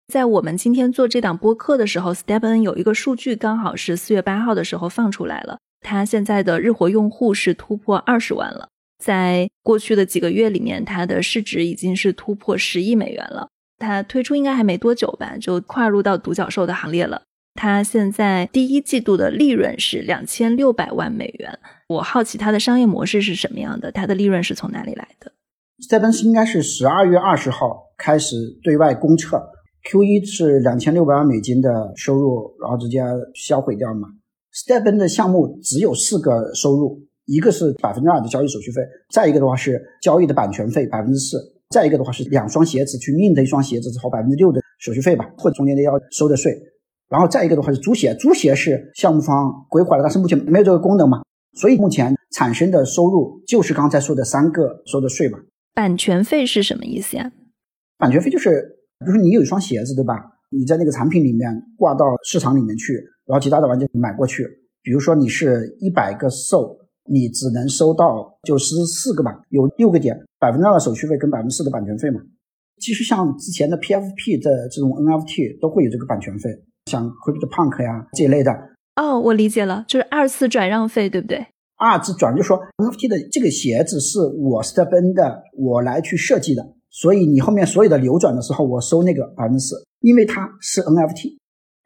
[0.07, 8.69] 在我们今天做这档播客的时候，Stepen 有一个数据，刚好是四月八号的时候放出来了，它现在的日活用户是突破二十万了。
[9.03, 13.49] 在过去的几个月里面，它的市值已经是突破十亿美元了。
[13.77, 17.23] 它推出应该还没多久吧，就跨入到独角兽的行列了。
[17.55, 21.57] 它现在第一季度的利润是两千六百万美元。
[21.87, 23.91] 我好奇它的商业模式是什么样的？
[23.91, 25.31] 它的利润是从哪里来的？
[25.89, 29.41] 这本是应该是十二月二十号开始对外公测
[29.89, 32.99] ，Q 一是两千六百万美金的收入，然后直接
[33.33, 34.09] 销毁掉嘛。
[34.53, 38.81] Step N 的项目只有四个收入，一个是百分之二的交易手续费，
[39.13, 41.37] 再一个的话是交易的版权费百分之四，
[41.69, 46.53] 再一个的话是两双鞋子去 mint 一双鞋子之后百分之六的手续费吧，或者中间的要收的税。
[47.09, 51.21] 然后再一个的话是租鞋，租鞋是项目方规划的，但是目前没有这个功能嘛，
[51.53, 55.37] 所以目前产生的收入就是刚才说的三个收的税嘛。
[55.73, 57.31] 版权费是什么意思呀？
[57.97, 58.61] 版权费就是，
[58.99, 60.15] 比如说你有一双鞋子，对吧？
[60.51, 62.93] 你在那个产品里面挂到市场里面去，
[63.25, 64.47] 然后其他的玩家买过去。
[64.81, 66.77] 比如说你是一百个售，
[67.09, 72.21] 你只能收到九十四个吧，有六个点，百分之二的手续费跟百分之四的版权费嘛。
[72.79, 76.49] 其实像之前的 PFP 的这种 NFT 都会有这个版权费。
[76.85, 78.51] 像 CryptoPunk 呀这一类的
[78.95, 81.45] 哦，我理解了，就是二次转让费，对不对？
[81.77, 91.35] 二次转就说 NFT 的这个鞋子是我 Stepn 的，我来去设计的，所以你后面所有的流转的时候，我收那个百分之四，因为它是 NFT。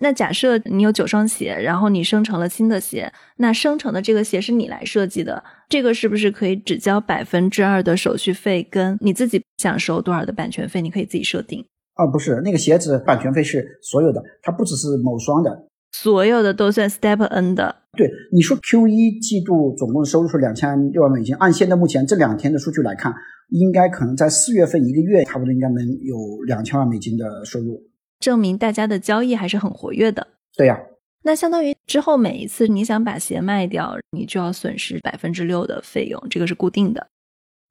[0.01, 11.65] 那假设你有九双鞋，然后你生成了新的鞋，那生成的这个鞋是你来设计的，这个是不是可以只交百分之二的手续费，跟你自己想收多少的版权费，你可以自己设定？
[11.99, 17.75] 啊，不是，那个鞋子版权费是所有的，它不只是某双的，所有的都算 Step N 的。
[17.97, 23.13] 对，你说 Q 一季度总共收入是两千六万美金，按现在目前这两天的数据来看，
[23.49, 27.83] 应该可能在四月份一个月差不多应该能有两千万美金的收入，
[28.21, 30.25] 证明大家的交易还是很活跃的。
[30.55, 30.79] 对呀，
[31.23, 37.07] 那相当于之后每一次你想把鞋卖掉，你就要损失百分之六的费用，这个是固定的。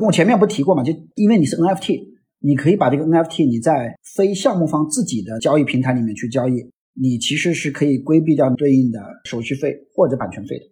[0.05, 2.18] 我前面不提过嘛，就因为你是 NFT。
[2.41, 10.65] 你可以把这个 NFT 你在非项目方自己的交易平台里面去交易，你其实是可以规避掉对应的手续费或者版权费的。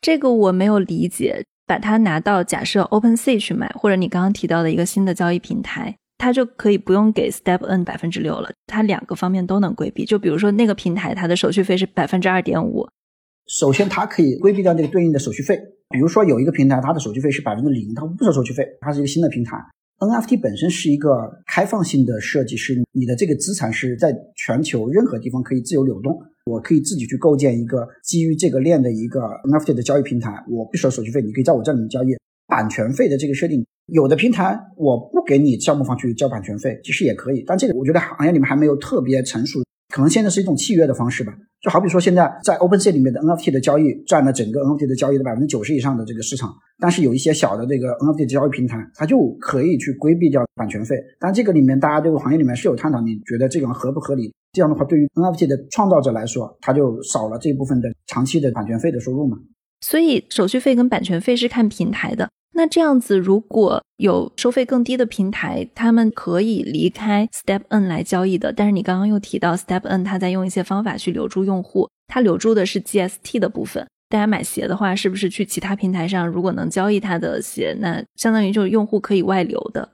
[0.00, 10.04] 这个我没有理解，把它拿到假设 OpenSea 去卖，或者你刚刚提到的一个新的交易平台，它就可以不用给 Step N 百分之六了，它两个方面都能规避。
[10.04, 12.86] 就比如说那个平台，它的手续费是百分之二点五，
[13.48, 15.58] 首先它可以规避掉那个对应的手续费。
[15.90, 19.56] 比如说有一个平台，它的手续费是百分之零，它不收手续费，它是一个新的平台。
[19.98, 26.16] NFT 本身是一个开放性的设计，是你的这个资产是在全球任何地方可以自由流动。
[26.46, 32.08] 我可以自己去构建一个基于这个链的一个 NFT 的交易平台，我不收手续费，你可以在我这里面交易。
[32.46, 39.60] 版权费的这个设定，有的平台我不给你项目方去交版权费，其实也可以，但这个我觉得行业里面还没有特别成熟。
[39.88, 50.96] 可能现在是一种契约的方式吧，就好比说现在在 OpenSea 里面的 NFT 的交易占了整个 NFT 的交易的百分之九十以上的这个市场，但是有一些小的这个 NFT 的交易平台，它就可以去规避掉版权费。
[51.18, 54.32] 但这个里面大家这个行业里面是有探讨，你觉得这种合不合理？
[54.52, 59.38] 这样的话，对于 NFT 的创造者来说，他就少了这部分的长期的版权费的收入嘛？
[59.80, 62.28] 所以手续费跟版权费是看平台的。
[62.54, 68.52] 那这样子，如果有收费更低的平台，他们可以离开 Step N 来交易的。
[68.52, 73.86] 但是你刚刚又提到 Step N，他在用一些方法去留住用户，他留住的是 GST 的部分。
[74.08, 79.88] 大家买鞋的话，是不是去其他平台上，如果能交易他的鞋，那相当于就是用户可以外流的？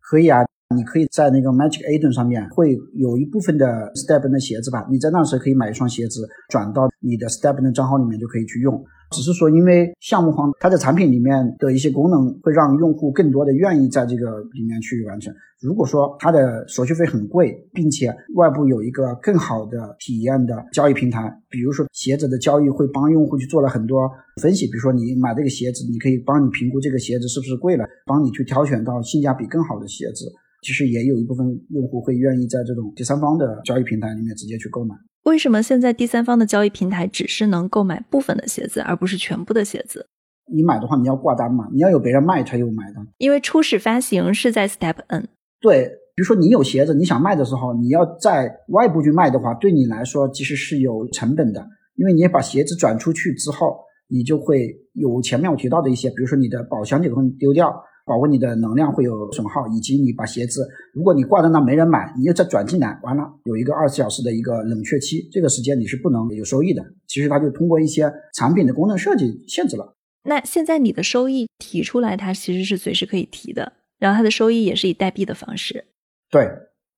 [0.00, 0.40] 可以啊，
[0.76, 8.84] 你可以在那个 Magic Eden 上面会有一部分的 Step N 的鞋子吧，你在那时候可以买一双鞋子，转到你的 Step N 的账号里面就可以去用。
[9.12, 15.32] 只是说，因为项目方它的产品里面的一些功能会让用户更多的愿意在这个里面去完成。
[15.60, 30.32] 如果说它的手续费很贵，并且外部有一个更好的体验的交易平台，比如说鞋子的交易会帮用户去做了很多分析，比如说你买这个鞋子，你可以帮你评估这个鞋子是不是贵了，帮你去挑选到性价比更好的鞋子。
[30.62, 34.94] 其实也有一部分用户会愿意在这种第三方的交易平台里面直接去购买。
[35.24, 40.08] 为什么现在第三方的交易平台只是能购买部分的鞋子，而不是全部的鞋子？
[40.52, 41.68] 你买的话，你要挂单嘛？
[41.72, 43.06] 你要有别人卖才有买单。
[43.18, 45.28] 因为初始发行是在 Step N。
[45.60, 45.84] 对，
[46.16, 57.72] 比如说你有鞋子，你想卖的时候，你要在外部去卖的话，对你来说其实是有成本的，因为你把鞋子转出去之后，你就会有前面我提到的一些，比如说你的保箱就会丢掉。
[58.04, 66.84] 保护你的能量会有损耗，以及你把鞋子，如果你挂在那没人买，你又再转进来，完了有一个二十四小时的一个冷却期，这个时间你是不能有收益的。
[67.06, 69.94] 其实它就通过一些产品的功能设计限制了。
[70.24, 75.84] 那现在你的收益提出来，它其实是随时可以提的，然后它的收益也是以代币的方式。
[76.30, 76.48] 对，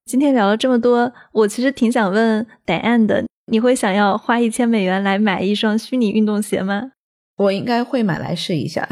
[0.05, 6.91] 今天聊了这么多，我其实挺想问 Diane 的，你会想要花一千美元来买一双虚拟运动鞋吗？
[7.37, 8.87] 我应该会买来试一下。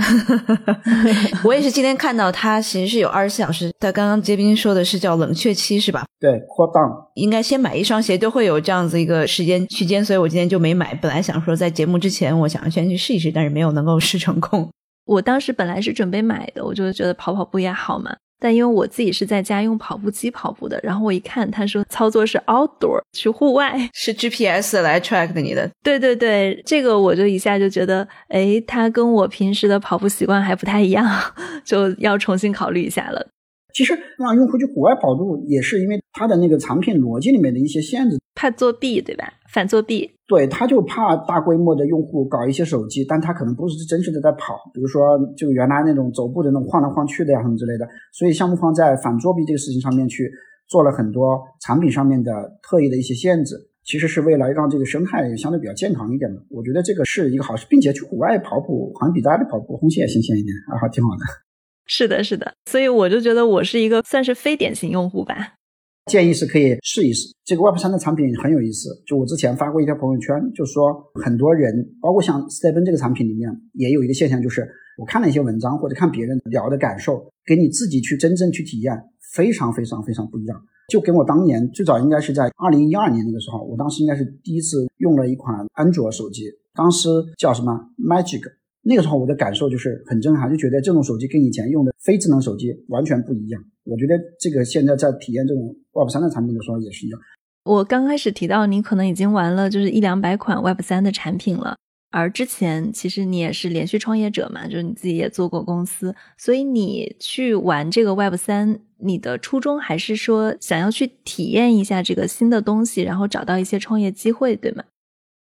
[1.45, 6.05] 我也是今天看到它其实是有二十四小时，它刚刚杰斌说的是叫冷却期是吧？
[6.19, 6.91] 对，cool down。
[7.15, 10.93] 应该先买一双鞋都会有这样子一个时间区间，所以我今天就没买。
[10.95, 14.69] 本来想说在节目之前我想要先去试一试，但是没有能够试成功。
[15.05, 18.15] 我当时本来是准备买的，我就觉得跑跑步也好嘛。
[18.43, 25.71] 但因为我自己是在家用跑步机跑步的，然后我一看，他说操作是 outdoor 去户外，是 GPS 来 track 的你的。
[25.81, 31.09] 对对对，这个我就一下就觉得，哎，他跟我平时的跑步习惯还不太一样，
[31.63, 33.25] 就要重新考虑一下了。
[33.73, 39.31] 其实让用户去户外跑步，也是因为它的那个产品逻辑里面的一些限制，怕作弊，对吧？
[39.53, 40.09] 反作弊。
[40.27, 47.87] 对，他就怕大规模的用户搞一些手机，但他可能不是真实的在跑，比如说就原来那种走步的那种晃来晃去的呀什么之类的。
[48.11, 50.29] 所以项目方在反作弊这个事情上面去
[50.67, 52.31] 做了很多产品上面的
[52.63, 56.41] 特意的一些限制，其实是为了让这个生态相对比较健康一点的。
[56.49, 61.19] 我觉得这个是一个好事，并且去户外跑步好像比大家的跑步空气也新鲜一点，啊，还挺好的。
[61.85, 65.55] 是的，是的，所以我就觉得我是一个算是非典型用户吧。
[66.11, 68.89] 建议是可以试一试这个 Web 三的产品很有意思。
[69.05, 79.01] 就我之前发过一条朋友圈，就说很多人，包括像 Stephen 这个产品里面，也有一个现象，就是我看了一些文章或者看别人聊的感受，给你自己去真正去体验，
[79.33, 80.61] 非常非常非常不一样。
[80.89, 86.43] 就跟我当年最早应该是在二零一二年那个时候，我当时应该是第一次用了一款安卓手机，
[86.73, 88.41] 当时叫什么 Magic。
[88.85, 93.63] 那个时候我的感受就是很震撼，就觉得这种手机跟以前用的非智能手机完全不一样。
[93.83, 97.19] 我觉得这个现在在体验这种 Web 三的产品的时候也是一样。
[97.63, 101.77] 我刚开始提到你可能已经玩了就是一两百款 Web 三的产品了，
[102.11, 114.83] 而之前其实你也是连续创业者嘛，就是你自己也做过公司，所以你去玩这个 Web 三，你的初衷还是说想要去体验一下这个新的东西，然后找到一些创业机会，对吗？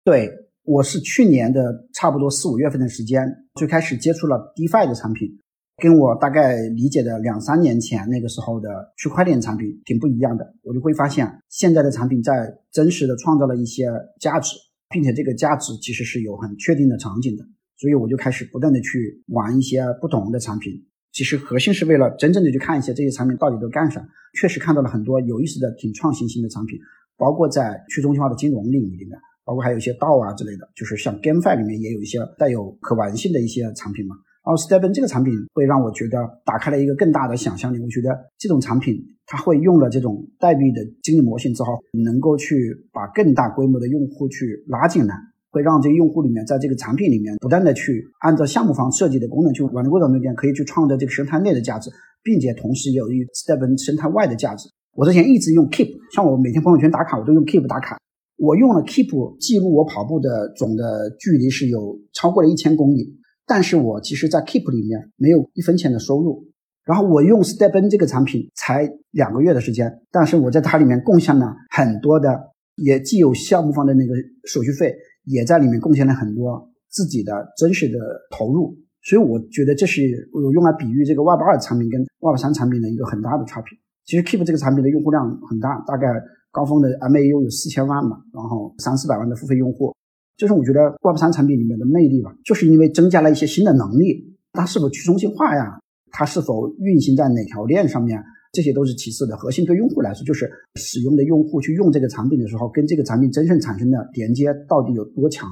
[0.05, 0.31] 对。
[0.67, 1.61] 我是去年的
[1.93, 3.23] 差不多四五月份的时间，
[3.57, 5.29] 最开始接触了 DeFi 的产品，
[5.77, 10.55] 跟我大概理解的两三年前那个时候的区块链产品挺不一样的。
[10.63, 14.57] 我就会发现，现在的产品在真实的创造了一些价值，
[14.89, 17.45] 并且这个价值其实是有很确定的场景的。
[17.77, 20.73] 所以我就开始不断的去玩一些不同的产品。
[21.13, 24.07] 其实核心是为了真正的去看一些这些产品到底都干啥。
[24.41, 26.79] 确实看到了很多有意思的、挺创新性的产品，
[27.17, 29.19] 包括在去中心化的金融领域里面。
[29.45, 34.17] 包括还有一些道啊之类的，就是像 GameFi 里面也有一些带有可玩性的一些产品嘛。
[34.45, 37.81] 然后 Stephen 这个产品会让我觉得打开了一个更大的想象力。
[37.81, 45.15] 我觉得这种产品它会用了这种代币的经济模型之后，能够去把更大规模的用户去拉进来，
[45.51, 51.91] 会让这个用户里面在这个产品里面不断的去按照项目方设计的功能去玩的过程中间，可以去创造这个生态内的价值，
[52.23, 54.69] 并且同时也有于 Stephen 生态外的价值。
[54.95, 57.97] 我之前一直用 Keep，像我每天朋友圈打卡，我都用 Keep 打卡。
[58.37, 63.17] 我用了 Keep 记录我跑步的总的距离是有超过了一千公里，
[63.47, 66.47] 但是我其实，在 Keep 里面没有一分钱的收入。
[66.85, 72.29] 然后我用 Stepn 这个产品才两个月的时间，但是我在它里面贡献了很多的，
[72.77, 74.15] 也既有项目方的那个
[74.47, 77.99] 手续费，也在里面贡献了很多自己的真实的
[78.31, 78.77] 投入。
[79.03, 83.71] 所以我觉得这是我用来比喻这个 Web 二产品跟 Web 三产品的一个很大的差别。
[84.05, 86.09] 其实 Keep 这个产品的用户量很大，大概。
[86.55, 89.93] 高峰的 MAU 有四千万嘛，然后三四百万的付费用户，
[90.37, 94.35] 就是我觉得 Web 三产品里面的魅力吧，就是因为增加了一些新的能力。
[94.53, 95.79] 它是否去中心化呀？
[96.11, 98.23] 它是否运行在哪条链上面？
[98.53, 105.49] 这些都是其次的，核心对用户来说，就是使用的用户去用这个产品的时候，跟这个产品真正产生的连接到底有多强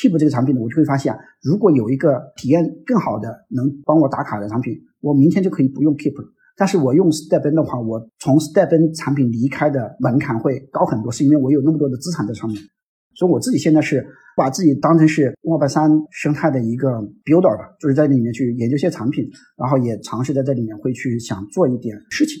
[0.00, 4.72] ？Keep 这个产品呢，我就会发现，如果有一个体验更好的能帮我打卡的产品，
[5.02, 6.28] 我明天就可以不用 Keep 了。
[6.56, 12.58] 但是我用 Stepn 的话，我从 Stepn 产品离开的门槛会高很多，是因为我有那么多的资产在上面。
[13.16, 14.06] 所以我自己现在是
[14.36, 16.88] 把自己当成是 Web 三生态的一个
[17.24, 22.36] builder 吧，就是在里面去研究一些产品，然后也尝试在这里面会去想做一点事情。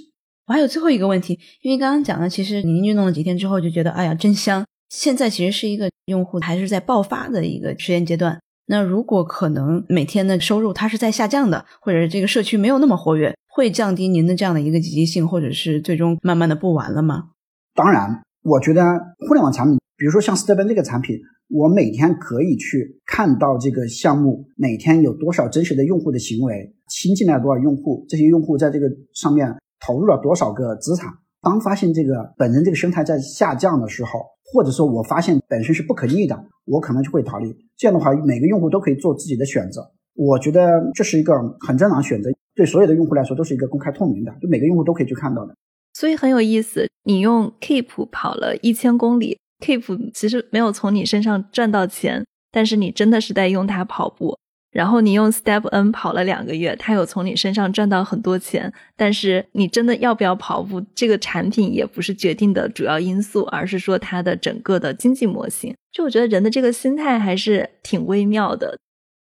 [0.46, 4.64] 我还有最后一个问题，因为刚刚讲的，其实您运动了几天之后就觉得，哎呀，真香。
[4.88, 8.40] 现在其实是一个用户还是在爆发的一个实验阶段。
[8.66, 13.34] 那如果可能每天的收入它是在下降的，或者是这个社区没有那么活跃。
[13.48, 17.30] 会降低您的这样的一个积极性，或者是最终慢慢的不玩了吗？
[17.74, 18.82] 当然，我觉得
[19.26, 21.18] 互联网产品，比如说像 Stepn 这个产品，
[21.48, 31.10] 我每天可以去看到这个项目每天有多少真实的用户的行为，新进来多少用户，这些用户在这个上面投入了多少个资产。
[31.40, 34.20] 当发现这个本身这个生态在下降的时候，
[34.52, 37.54] 或者说我发现本身是不可逆的，我可能就会逃离。
[37.76, 39.80] 这样的话，每个用户都可以做自己的选择。
[40.14, 42.30] 我觉得这是一个很正常选择。
[42.54, 45.54] 对所有的用户来说都是一个公开透明的，就每个用户都可以去看到的，
[45.92, 46.88] 所以很有意思。
[47.04, 54.36] 你用 Keep 跑了一千公里，Keep 其实没有从你身上赚到钱，但是你真的是在用它跑步。
[54.72, 65.74] 然后你用 Step N 跑了两个月，它有从你身上赚到很多钱，但是你真的要不要跑步，这个产品也不是决定的主要因素，而是说它的整个的经济模型。
[65.92, 68.78] 就我觉得人的这个心态还是挺微妙的。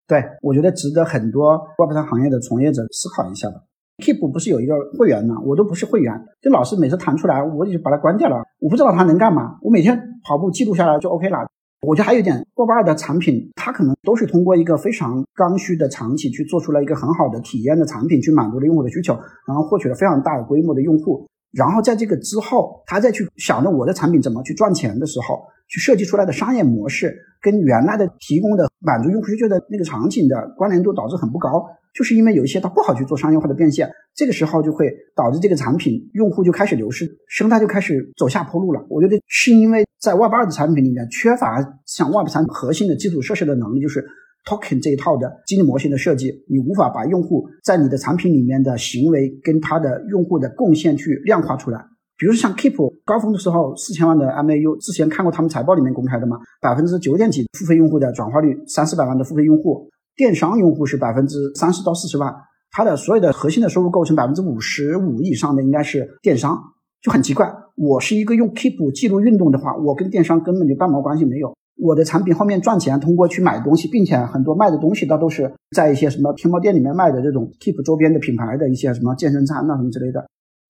[0.08, 3.62] 对，我觉得值得很多 Web 三行业的从业者思考一下吧。
[3.98, 5.36] Keep 不是有一个会员吗？
[5.44, 8.38] 我都不是会员，这老师每次弹出来，我就把它关掉了。
[8.60, 11.40] 我不知道它能干嘛，我每天跑步记录下来就 OK 了。
[11.82, 19.18] 我觉得还有一点过半的产品，它可能都是通过一个非常刚需的场景去做出了一个很好的体验的产品，去满足了用户的需求，
[19.48, 21.28] 然后获取了非常大的规模的用户。
[21.52, 31.66] 然后在这个之后，他再去想着我的产品怎么去赚钱的时候，去设计出来的商业模式跟原来的提供的满足用户需求的那个场景的关联度导致很不高。
[31.94, 38.86] 就是因为有一些它不好去做商业化的变现，这个时候就会导致这个产品用户就开始流失，生态就开始走下坡路了。
[38.88, 41.58] 我觉得是因为在 Web 二的产品里面缺乏
[41.88, 44.06] 像 Web 三核心的基础设施的能力，就是
[44.46, 51.84] Token 这一套的激励模型的设计，你无法把用户在你的产品里面的行为跟他的用户的贡献去量化出来。
[52.18, 59.88] 比如像 Keep 高峰的时候四千万的 MAU，之前看过他们财报里面公开的嘛，百分之九点几付费用户的转化率，三四百万的付费用户。
[60.16, 62.34] 电商用户是百分之三十到四十万，
[62.72, 66.58] 它的所有的核心的收入构成百分之五十五以上的应该是电商，
[67.04, 67.48] 就很奇怪。
[67.76, 71.56] 我是一个用 Keep 记录运动的话，我跟电商根本就半毛关系没有。
[71.80, 80.28] 我的产品后面赚钱，通过去买东西，并且很多卖的东西，它都是在一些什么天猫店里面卖的这种 Keep 周边的品牌的一些什么健身餐啊什么之类的。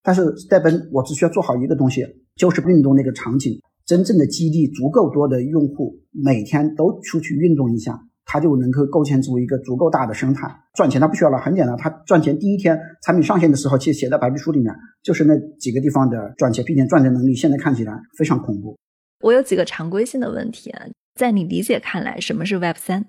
[0.07, 2.05] 但是 Step 我只需要做好一个东西，
[2.37, 7.99] 就是运动那个场景，真正的激励足够多的用户每天都出去运动一下。
[8.29, 18.77] 它就能够构建出一个足够大的生态，赚钱它不需要了，很简单，它赚钱第一天产品上线的时候，其实写在白皮书里面，就是那几个地方的赚钱，并且赚钱能力现在看起来非常恐怖。
[19.21, 23.05] 我有几个常规性的问题啊，在你理解看来，什么是 Web 三？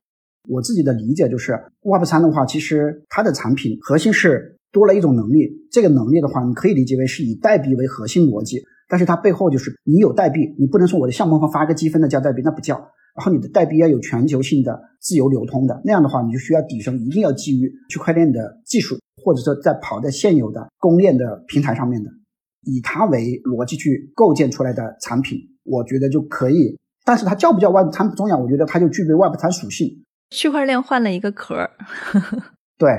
[0.48, 12.76] 我自己的理解就是 Web 三的话，其实它的产品核心是多了一种能力，这个能力的话，你可以理解为是以代币为核心逻辑，但是它背后就是你有代币，你不能说我的项目方发个积分的叫代币，那不叫。
[13.16, 22.10] 然后你的代币要有全球性的自由流通的，那样的话，你就需要底层一定要基于区块链的技术，或者说在跑在现有的公链的平台上面的，
[22.62, 26.78] 以它为逻辑去构建出来的产品，我觉得就可以。
[27.04, 30.04] 但是它叫不叫 Web 三不重要，我觉得它就具备 Web 三属性。
[30.30, 31.70] 区块链换了一个壳儿。
[32.78, 32.90] 对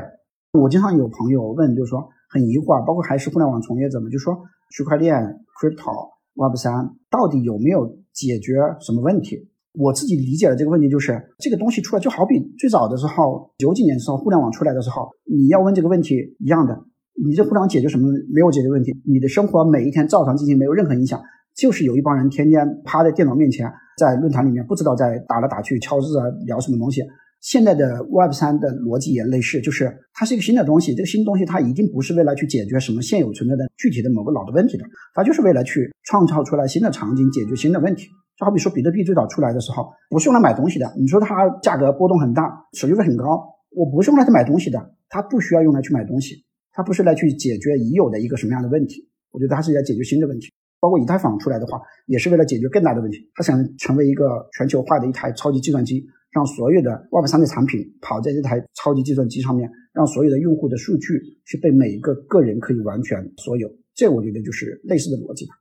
[0.54, 4.36] 我经常有朋友问，就是说很疑惑啊，包括还是互联网从业者们，就说
[4.72, 5.22] 区块链、
[5.62, 6.74] Crypto、Web 三
[7.12, 9.38] 到底有没有解决什么问题？
[9.78, 16.76] 我自己理解的这个问题就是，这个东西出来就好比最早的时候，九几年的时候，互联网出来的时候，你要问这个问题一样的，
[17.24, 18.92] 你这互联网解决什么没有解决问题？
[19.06, 21.22] 你的生活每一天照常进行，没有任何影响，
[21.56, 27.04] 就是有一帮人天天趴在电脑面前，在论坛里面不知道在打来打去敲字啊，聊什么东西。
[27.42, 34.84] 现在的 Web 三的逻辑也类似，就是它是一个新的东西，这个新东西它一定不是为了去解决什么现有存在的具体的某个老的问题的，
[35.14, 38.08] 它就是为了去创造出来新的场景，解决新的问题。
[38.38, 40.94] 就好比说，比特币最早出来的时候，不是用来买东西的。
[40.98, 46.36] 你说它价格波动很大，手续费很高，我不是用来去买东西的，它不需要用来去买东西，
[46.72, 49.10] 它不是来去解决已有的一个什么样的问题。
[49.32, 50.50] 我觉得它是在解决新的问题。
[50.82, 53.30] 包括以太坊出来的话，也是为了解决更大的问题。
[53.36, 63.70] 它想成为一个全球化的一台超级计算机，让所有的 Web 三的产品跑在这台超级计算机上面，让所有的用户的数据去被每一个个人可以完全所有。
[63.96, 65.54] 这我觉得就是类似的逻辑吧。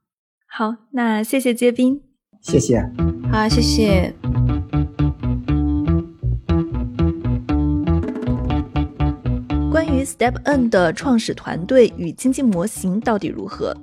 [0.47, 2.01] 好，那谢谢接宾。
[2.41, 2.81] 谢谢，
[3.31, 4.13] 好，谢谢。
[9.71, 13.75] 关于 Step N 的创始团队与经济模型到底如何？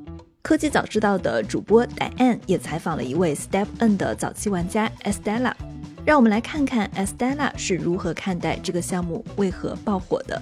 [0.42, 5.52] 科技早知道的主播 Diane 也采访了一位 Step N 的早期玩家 Estella，
[6.06, 10.40] 让我们来看看 Estella 是如何看待这个项目为何爆火的。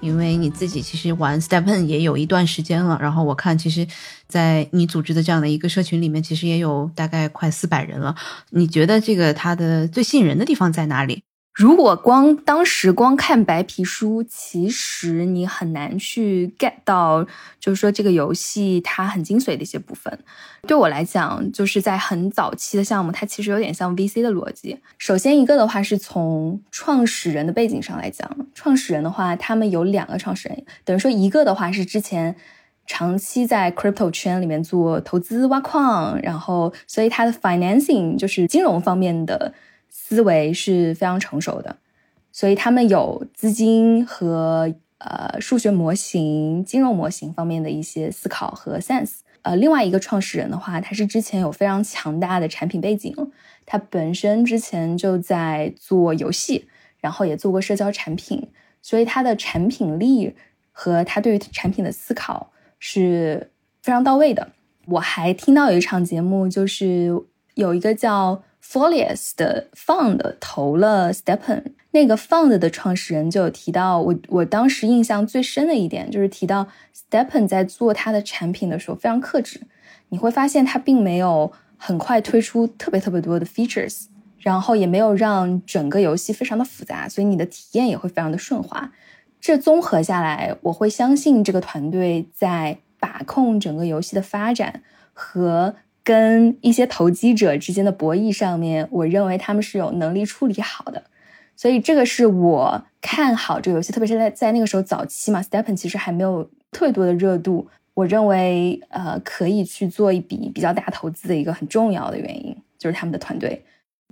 [0.00, 3.86] 因为你自己其实玩 Step N 也有一段时间了，然后我看其实。
[4.28, 8.16] 在你组织的这样的一个社群里面，其实也有大概快四百人了。
[8.50, 11.22] 你觉得这个它的最吸引人的地方在哪里？
[11.56, 17.26] 如果光当时光看白皮书，其实你很难去 get 到，
[17.58, 20.18] 就是说这个游戏它很精髓的一些部分。
[20.68, 24.78] 对我来讲，就是在很早期的项目，它其实有点像 VC 的逻辑。
[24.98, 32.36] 首先一个的话是从创始人的背景上来讲，创始人的话，他们有两个创始人，等于说一个的话是之前。
[32.88, 39.52] 长期在 crypto 圈里面做投资挖矿，然后所以他的 financing 就是金融方面的
[39.88, 41.76] 思维是非常成熟的，
[42.32, 49.18] 所以他们有资金和呃数学模型、金融模型方面的一些思考和 sense。
[49.42, 53.14] 呃，另外一个创始人的话，他是之前有非常强大的产品背景，
[53.64, 56.66] 他本身之前就在做游戏，
[57.00, 58.48] 然后也做过社交产品，
[58.82, 60.34] 所以他的产品力
[60.72, 62.52] 和他对于产品的思考。
[62.78, 63.50] 是
[63.82, 64.50] 非常到位的。
[64.86, 67.10] 我还听到有一场节目，就是
[67.54, 71.62] 有一个叫 Folius 的 fund 投了 Stepen，
[71.92, 79.60] 那个 fund 的创始人就有提到，我我当时印象最深的一点就是提到 Stepen 在做他的产品的时候非常克制，
[80.08, 84.06] 你会发现他并没有很快推出特别特别多的 features，
[84.40, 88.92] 然后也没有让整个游戏非常的复杂，所以你的体验也会非常的顺滑。
[89.40, 95.76] 这综合下来，我会相信这个团队在把控整个游戏的发展和。
[96.06, 101.02] 跟一些投机者之间的博弈上面，我认为他们是有能力处理好的，
[101.56, 113.60] 所以这个是我看好这个游戏，特别是在在那个时候早期嘛，Stepen 其实还没有特别多的热度，我认为呃可以去做一笔比较大投资的一个很重要的原因，就是他们的团队。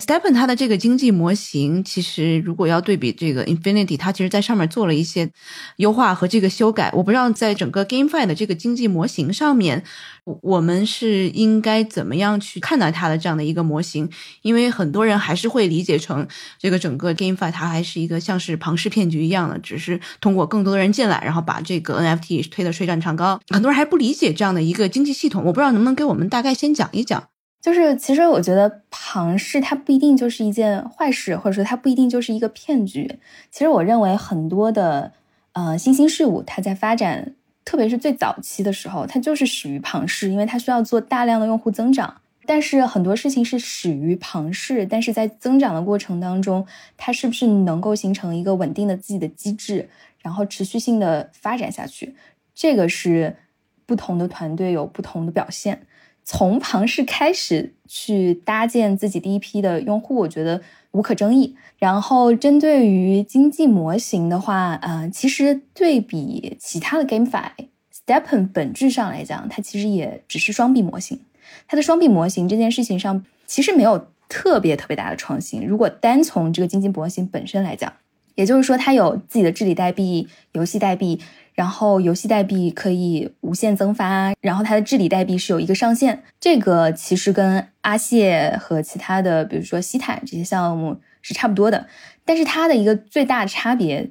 [0.03, 5.31] Stepen 它的这个经济模型，其实如果要对比这个 Infinity，它其实在上面做了一些
[5.77, 6.91] 优化和这个修改。
[6.93, 9.85] 我不知道在整个 GameFi 的这个经济模型上面，
[10.43, 14.11] 我们是应该怎么样去看待它的这样的一个模型？
[14.43, 16.27] 因为很多人还是会理解成
[16.59, 23.41] 这个整个 GameFi 它还是一个像是庞氏骗局一样的，只是通过更多的人进来，然后把这个 NFT 推得水涨船高。
[23.49, 25.45] 很多人还不理解这样的一个经济系统。
[25.45, 27.29] 我不知道能不能给我们大概先讲一讲。
[27.65, 33.19] 就是，其实我觉得庞氏它不一定就是一件坏事，或者说它不一定就是一个骗局。
[33.51, 35.11] 其实我认为很多的
[35.55, 37.33] 呃新兴事物，它在发展，
[37.65, 42.21] 特别是最早期的时候，它就是始于庞氏，因为它需要做大量的用户增长。
[42.45, 46.67] 但是很多事情是始于庞氏，但是在增长的过程当中，
[46.99, 49.89] 它是不是能够形成一个稳定的自己的机制，
[50.21, 52.15] 然后持续性的发展下去，
[52.55, 53.35] 这个是
[53.87, 55.87] 不同的团队有不同的表现。
[56.25, 60.61] 从庞氏开始去搭建自己第一批的用户，我觉得
[60.93, 61.55] 无可争议。
[61.79, 67.51] 然后针对于经济模型的话，呃，其实对比其他的 GameFi、
[68.07, 71.21] Stepn，本质上来讲，它其实也只是双币模型。
[71.69, 75.67] 它的双币模型这件事情上，其实没有特别特别大的创新。
[75.67, 77.93] 如果单从这个经济模型本身来讲，
[78.35, 81.21] 也就是说，它有自己的治理代币、游戏代币。
[81.55, 86.25] 然后游戏代币可以无限增发，然后它的治理代币是有一个上限。
[86.41, 91.87] 这个其实跟阿谢和其他的，比如说西坦这些项目是差不多的。
[92.25, 94.11] 但是它的一个最大的差别，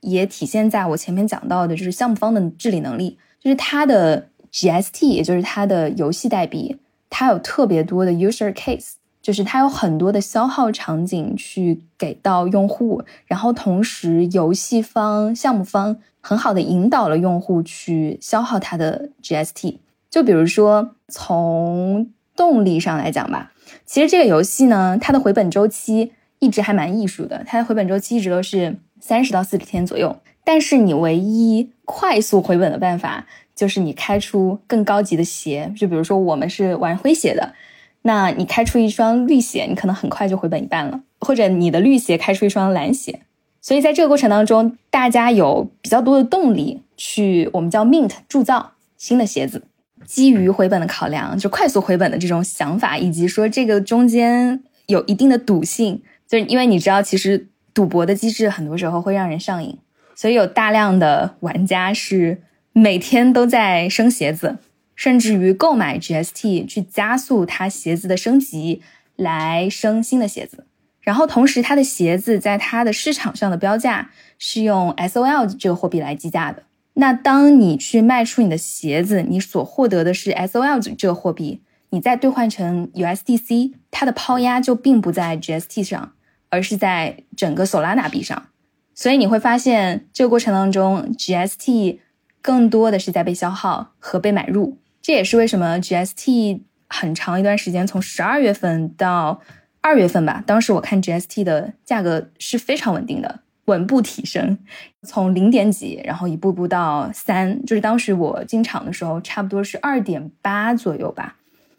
[0.00, 6.78] 也体现在我前面讲到的，就是项目方的治理能力，就是它的 GST，也就是它的游戏代币，
[7.10, 8.92] 它有特别多的 user case，
[9.22, 15.96] 就是它有很多的消耗场景去给到用户，然后同时游戏方、项目方。
[16.20, 19.76] 很好的引导了用户去消耗它的 GST，
[20.10, 23.52] 就比如说从动力上来讲吧，
[23.86, 30.14] 其实这个游戏呢，它的回本周期一直还蛮艺术的，它的回本周期一直都是三十到四十天左右。
[30.44, 37.54] 但是你唯一快速回本的办法，就是你开出更高级的鞋，就比如说我们是玩灰鞋的，
[38.02, 43.20] 那你开出一双绿鞋，你可能很快就回本一半了，或者你的绿鞋开出一双蓝鞋。
[43.60, 49.62] 所以在这个过程当中，大家有比较多的动力去我们叫 mint 铸造新的鞋子，
[50.06, 59.76] 基于回本的考量，就快速回本的这种想法，以及说这个中间有一定的赌性，就是因为你知道，其实赌博的机制很多时候会让人上瘾，
[60.14, 62.40] 所以有大量的玩家是
[62.72, 64.56] 每天都在生鞋子，
[64.98, 68.82] 甚至于购买 GST 去加速它鞋子的升级，
[69.14, 70.66] 来升新的鞋子。
[71.00, 76.64] 然后同时，它的鞋子在它的市场上的标价是用 SOL 这个货币来计价的。
[76.94, 86.12] 那当你去卖出你的鞋子，你所获得的是 SOL 这个货币，你再兑换成 USDC，它的抛压就并不在 GST 上，
[86.48, 88.48] 而是在整个 Solana 币上。
[88.96, 92.00] 所以你会发现，这个过程当中，GST
[92.42, 94.76] 更多的是在被消耗和被买入。
[95.08, 99.40] 这也是为什么 GST 很长一段时间，从十二月份到
[99.80, 104.58] 二月份吧，当时我看 GST 的价格是非常稳定的，稳步提升，
[105.04, 111.36] 从零点几，然后一步步到三，就是当时我进场的时候，差不多是二点八左右吧，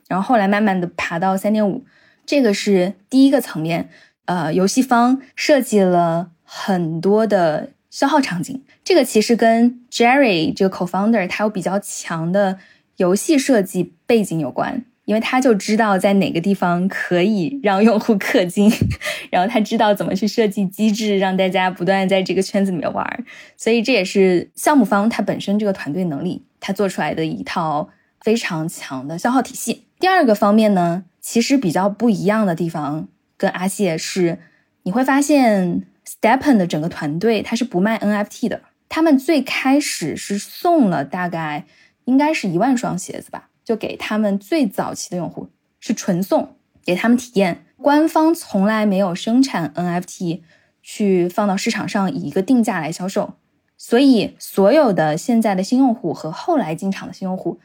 [0.07, 1.85] 然后后来慢慢的爬到三点五，
[2.25, 3.89] 这个是第一个层面。
[4.25, 12.57] 呃，游戏方设计了很多的消耗场景，这个其实跟 Jerry 这个 co-founder 他有比较强的
[12.99, 14.85] 游戏设计背景有关。
[15.05, 18.71] 因为他就知道在哪个地方可以让用户氪金，
[19.31, 23.25] 然后他知道怎么去设计机制，让大家不断在这个圈子里面玩，
[23.57, 27.89] 所以这也是项目方他本身这个团队能力，他做出来的一套
[28.21, 29.85] 非常强的消耗体系。
[29.99, 34.37] 第二个方面呢，其实比较不一样的地方跟阿谢是，
[34.83, 41.65] 你会发现 Stepen 的整个团队他是不卖 NFT 的，他们最开始是送了大概
[42.09, 43.49] 应该是一万双鞋子吧。
[43.63, 45.47] 就给他们最早期的用户
[45.79, 50.41] 是纯送，给他们体验官方从来没有生产 NFT
[50.81, 53.35] 去放到市场上以一个定价来销售，
[53.77, 57.59] 所以所有的现在的新用户和后来进场的新用户，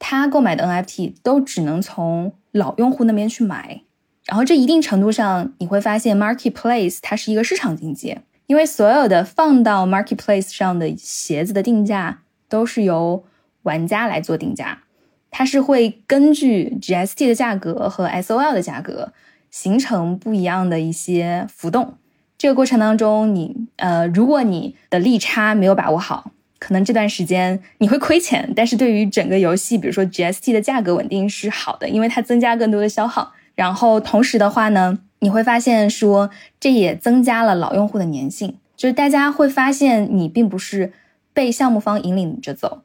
[0.00, 3.82] 他购买的 NFT 都只能从老用户那边去买。
[4.26, 13.22] 然后这一定程度上你会发现，marketplace 它是一个市场经济，因为所有的放到 marketplace 上的鞋子的定价都是由
[13.64, 14.84] 玩家来做定价。
[15.30, 19.12] 它是会根据 GST 的价格和 SOL 的价格
[19.50, 21.94] 形成不一样的一些浮动。
[22.38, 28.52] 这个过程当中，你呃，如果你的利差没有把握好，可能这段时间你会亏钱。
[28.54, 33.32] 但是对于整个游戏，比如说 GST 的价格稳定是好的，因为它增加更多的消耗。
[33.56, 40.92] 然后同时的话呢，你会发现说这也增加了老用户的粘性，就是大家会发现你并不是
[41.32, 42.82] 被项目方引领着走。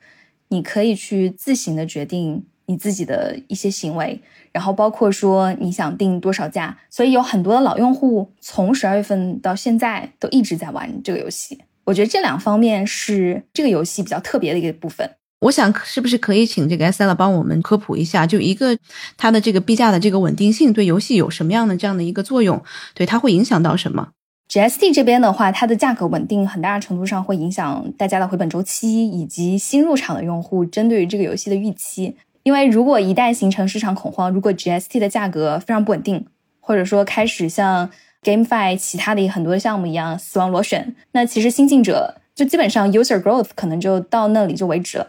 [0.49, 4.21] 你可以去自行的决定你自己的一些行为，
[4.51, 11.57] 然后包括说你想定多少价，所以有很多的老用户从十二月份到现在都一直在玩这个游戏。
[11.85, 15.09] 我觉得这两方面是这个游戏比较特别的一个部分。
[15.41, 18.77] 我想是不是可以请这个 S L 帮我们科普一下，就一个
[19.17, 22.61] 它的这个币价的这个稳定性对游戏有什么样的这样的一个作用？
[22.93, 24.09] 对它会影响到什么
[24.49, 32.15] ？GST 这边的话，它的价格稳定很大程度上会影响大家的回本周期以及新入场的用户针对于这个游戏的预期。
[32.41, 36.25] 因为如果一旦形成市场恐慌，如果 GST 的价格非常不稳定，
[36.59, 37.89] 或者说开始像
[38.23, 45.07] GameFi 其他的很多项目一样死亡螺旋，那其实新进者就基本上 User Growth 可能就到那里就为止了。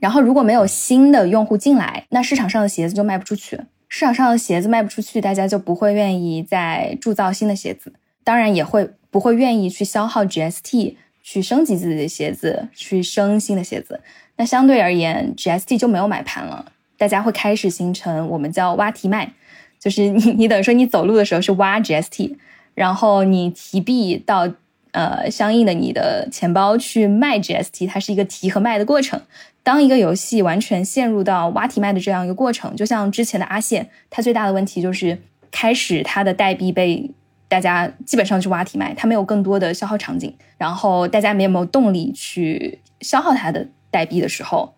[0.00, 7.92] 然后如果没有新的用户进来，那市场上的鞋子就卖不出去，市场上的鞋子卖不出去，大家就不会愿意再铸造新的鞋子。
[8.30, 14.00] 当然也会不会愿意去消耗 GST 去升级自己的鞋子，去升新的鞋子。
[14.36, 16.70] 那相对而言，GST 就没有买盘了。
[16.96, 19.32] 大家会开始形成我们叫挖提卖，
[19.80, 22.36] 就是你你等于说你走路的时候是挖 GST，
[22.76, 24.48] 然后你提币到
[24.92, 29.20] 呃相应的你的钱包去卖 GST，它是一个提和卖的过程。
[29.64, 35.18] 当一个游戏完全陷入到挖提卖的这样一个过程，就像之前的阿线，它最大的问题就是
[35.50, 37.10] 开始它的代币被。
[37.50, 44.72] 大家基本上去挖提卖，它没有更多的消耗场景，然后大家没有没有动力去消耗它的代币的时候，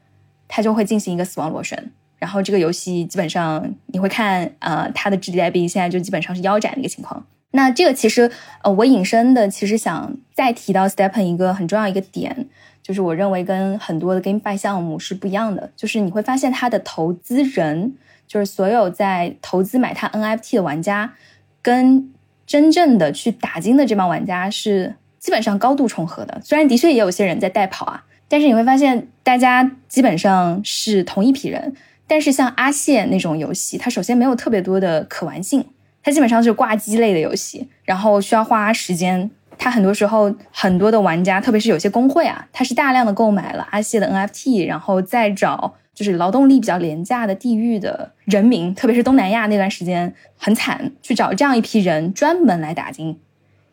[0.48, 7.22] 它就会进行一个死亡螺旋，然后这个游戏基本上你会看，呃，它的质地代币现在就基本上是腰斩的一个情况。
[7.50, 8.30] 那这个其实，
[8.62, 12.48] 呃，我引申的其实想再提到 Stepn 一个很重要一个点，
[12.82, 17.92] 就是我认为跟很多的 GameFi 项目是不一样的，就是你会发现它的投资人，
[18.26, 21.12] 就是所有在投资买它 NFT 的玩家，
[21.60, 22.10] 跟
[22.52, 31.74] 真正的去打金的这帮玩家是基本上高度重合的，虽然的确也有些人在代跑啊，但是你会发现大家基本上是同一批人。
[32.06, 35.64] 但是像阿谢那种游戏，它首先没有特别多的可玩性，
[36.02, 39.30] 它基本上是挂机类的游戏，然后需要花时间。
[39.56, 45.72] 它很多时候很多的玩家，特别是有些工会啊，它是大量的购买了阿谢的 NFT，然后再找。
[45.94, 53.18] 就是劳动力比较廉价的地域的人民，特别是东南亚那段时间很惨，去找这样一批人专门来打金，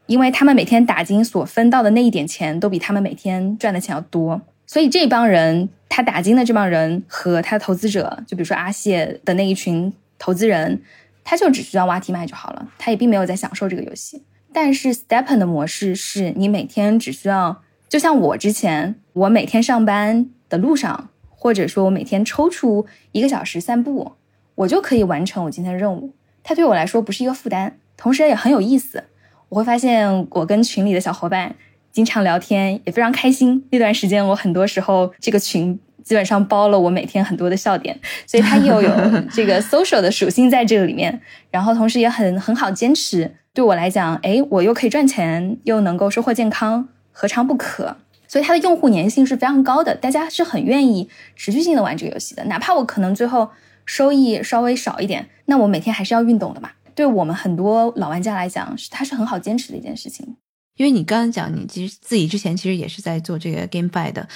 [0.05, 4.41] 因为他们每天打金所分到的那一点钱，都比他们每天赚的钱要多。
[4.67, 10.82] 所以这帮人，他打金的这帮人和他的投资者，就比如说阿谢的那一群投资人，
[11.24, 14.22] 他就只需要挖题卖就好了，他也并没有在享受这个游戏。
[14.51, 21.09] 但是 Stepen 的模式是你每天只需要，就像我之前，我每天上班的路上。
[21.41, 24.11] 或者说我每天抽出一个小时散步，
[24.55, 26.13] 我就可以完成我今天的任务。
[26.43, 29.05] 它对我来说不是一个负担，同时也很有意思。
[29.47, 31.55] 我会发现我跟群里的小伙伴
[31.93, 33.65] 经常聊天，也非常开心。
[33.71, 38.89] 那段时间我很多时候这个群基本上包了我每天很多的笑点，所以它又有
[39.31, 41.21] 这个 social 的属性在这个里面。
[41.49, 43.31] 然后同时也很很好坚持。
[43.53, 47.97] 对我来讲，哎，我又可以赚钱，又能够收获健康，何尝不可？
[48.30, 52.45] 所以它的用户粘性是非常高的，大家是很愿意持续性的玩这个游戏的。
[52.45, 53.49] 哪怕我可能最后
[53.86, 56.69] 收益稍微少一点，那我每天还是要运动的嘛。
[56.93, 60.38] 对我们很多老玩家来讲，是它是很好坚持的一件事情。
[60.77, 64.27] 因为你刚刚讲，你其实自己之前其实也是在做这个 GameFi 的，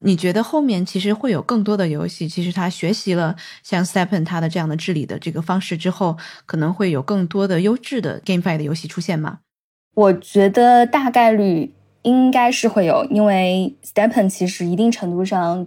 [0.00, 6.16] 你觉得后面其实会有更多的游戏，其实它学习了像 Stepen 它的这样的治理的这个方式之后，
[6.46, 9.38] 可能会有更多的优质的 GameFi 的游戏出现吗？
[9.94, 11.72] 我觉得大概率。
[12.06, 15.66] 应该是会有，因为 Stepen 其实一定程度上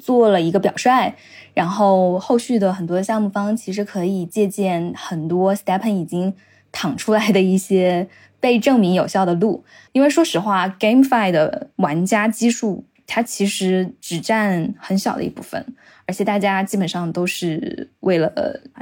[0.00, 1.14] 做了一个表率，
[1.54, 6.34] 然后后续的很多项目方其实可以借鉴很多 Stepen 已经
[6.72, 8.08] 躺出来的一些
[8.40, 9.64] 被证明有效的路。
[9.92, 15.64] 因为说实话，GameFi 的玩家基数它其实只占很小的一部分，
[16.06, 18.32] 而且大家基本上都是为了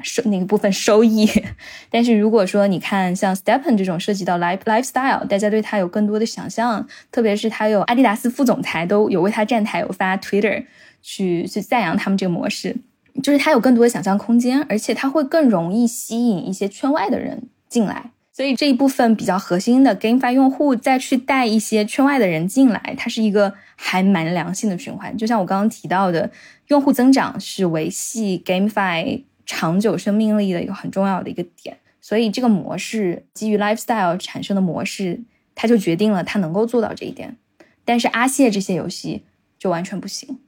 [0.03, 1.29] 收那个部分收益。
[1.91, 10.65] 但是如果说你看像 Stepen 这种涉及到 life lifestyle，大家对它有更多的想象，特别是他有阿迪达斯副总裁都有为他站台，有发 Twitter
[11.03, 12.75] 去去赞扬他们这个模式，
[13.23, 18.11] 就是它有更多的想象空间，而且它会更容易吸引一些圈外的人进来。
[18.37, 25.17] 所以这一部分比较核心的 GameFi 用户再去带一些圈外的人进来，它是一个还蛮良性的循环。
[25.17, 26.29] 就像我刚刚提到的，
[26.67, 31.79] 用户增长是维系 GameFi 长久生命力的一个很重要的一个点。
[32.01, 35.21] 所以这个模式基于 Lifestyle 产生的模式，
[35.55, 37.37] 它就决定了它能够做到这一点。
[37.85, 39.23] 但是阿谢这些游戏
[39.61, 40.41] 就完全不行。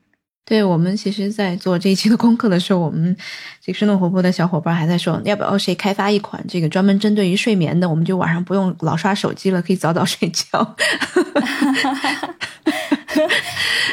[0.47, 3.14] 对我们其实，在做这一期的功课的时候，我们
[3.61, 10.47] 这个生动活泼的小伙伴还在说，要不要谁开发一款这个专门针对于睡眠的，我们就晚上不用老刷手机了，可以早早睡觉。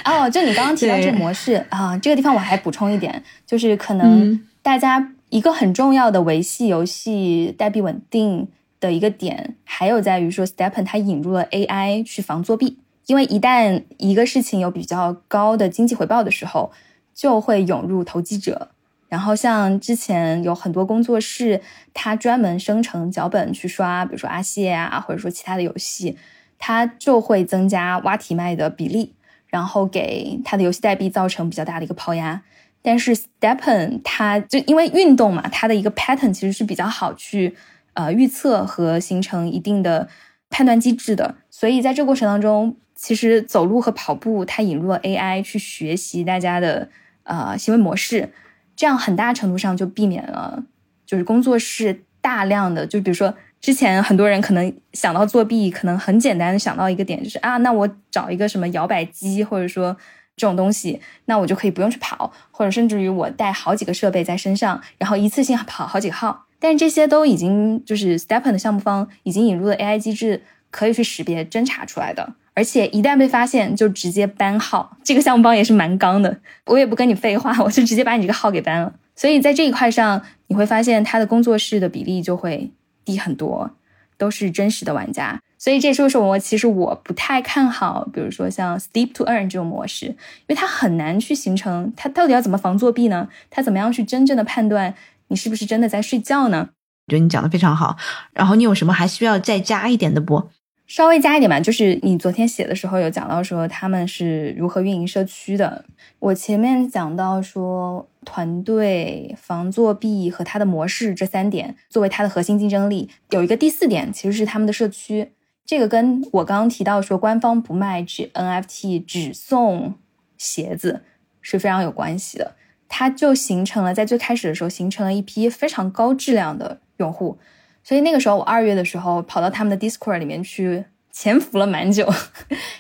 [0.06, 8.48] 哦，就你刚刚提到这个模式啊，这个地方我还补充一点，就是可能大家一个很重要的维系游戏代币稳定
[8.80, 12.78] 的一个点，还有在于说，Stepen 它引入了 AI 去防作弊。
[13.08, 16.72] 因为一旦一个事情有比较高的经济回报的时候，
[17.14, 18.70] 就会涌入投机者。
[19.10, 21.62] 然后像之前有很多工作室，
[21.94, 26.18] 它专门生成脚本去刷，比如说阿谢啊，或者说其他的游戏，
[26.58, 29.14] 它就会增加挖题卖的比例，
[29.48, 32.42] 然后给它的游戏代币造成比较大的一个抛压。
[32.82, 37.56] 但是 Stepen 它就因为运动嘛，它的一个 pattern 其实是比较好去
[37.94, 40.08] 呃预测和形成一定的
[40.50, 42.78] 判断机制的，所以在这过程当中。
[42.96, 46.90] 其实走路和跑步，它引入了 AI 去学习大家的
[47.24, 48.32] 呃行为模式，
[48.76, 50.64] 这样很大程度上就避免了
[51.06, 59.96] 就是工作室大量的就比如说之前很多人可能想到作弊，可能很简单的想到一个点就是啊，那我找一个什么摇摆机或者说
[60.36, 66.46] 这种东西，那我就可以不用去跑，或者甚至于我带好几个设备在身上，然后一次性跑好几个号。
[66.60, 70.42] 但是这些都已经就是 Stepen 的项目方已经引入了 AI 机制，
[70.72, 72.34] 可以去识别侦查出来的。
[72.56, 74.98] 而且一旦被发现，就直接 ban 号。
[75.04, 78.94] 这个项目方也是蛮刚的，我也不跟你废话，我就直接把你这个号给 ban 了。
[79.16, 82.72] 所以在这一块上，你会发现他的工作室的比例就会
[83.04, 83.72] 低很多，
[84.18, 85.40] 都是真实的玩家。
[85.58, 90.16] 所以这就是我其实我不太看好，比如说像 Steep to Earn 这种模式，因
[90.50, 91.94] 为它很难去形成。
[91.96, 93.30] 它到底要怎么防作弊呢？
[93.50, 94.94] 它怎么样去真正的判断
[95.30, 96.70] 你是不是真的在睡觉呢？
[97.08, 97.96] 我觉得你讲的非常好。
[98.34, 100.50] 然后你有什么还需要再加一点的不？
[100.94, 105.86] 稍微加一点吧，就是你昨天写的时候有讲到说他们是如何运营社区的。
[106.20, 115.32] 我前面讲到说团队防作弊和它的模式这三点作为它的核心竞争力，有一个第四点其实是他们的社区。
[115.66, 119.96] 这个跟我刚刚提到说官方不卖只 NFT 只送
[120.38, 121.02] 鞋子
[121.42, 122.54] 是非常有关系的。
[122.88, 127.40] 它就形成了在最开始的时候形成了一批非常高质量的用户。
[127.84, 132.10] 所以那个时候，我二月的时候跑到他们的 Discord 里面去潜伏了蛮久，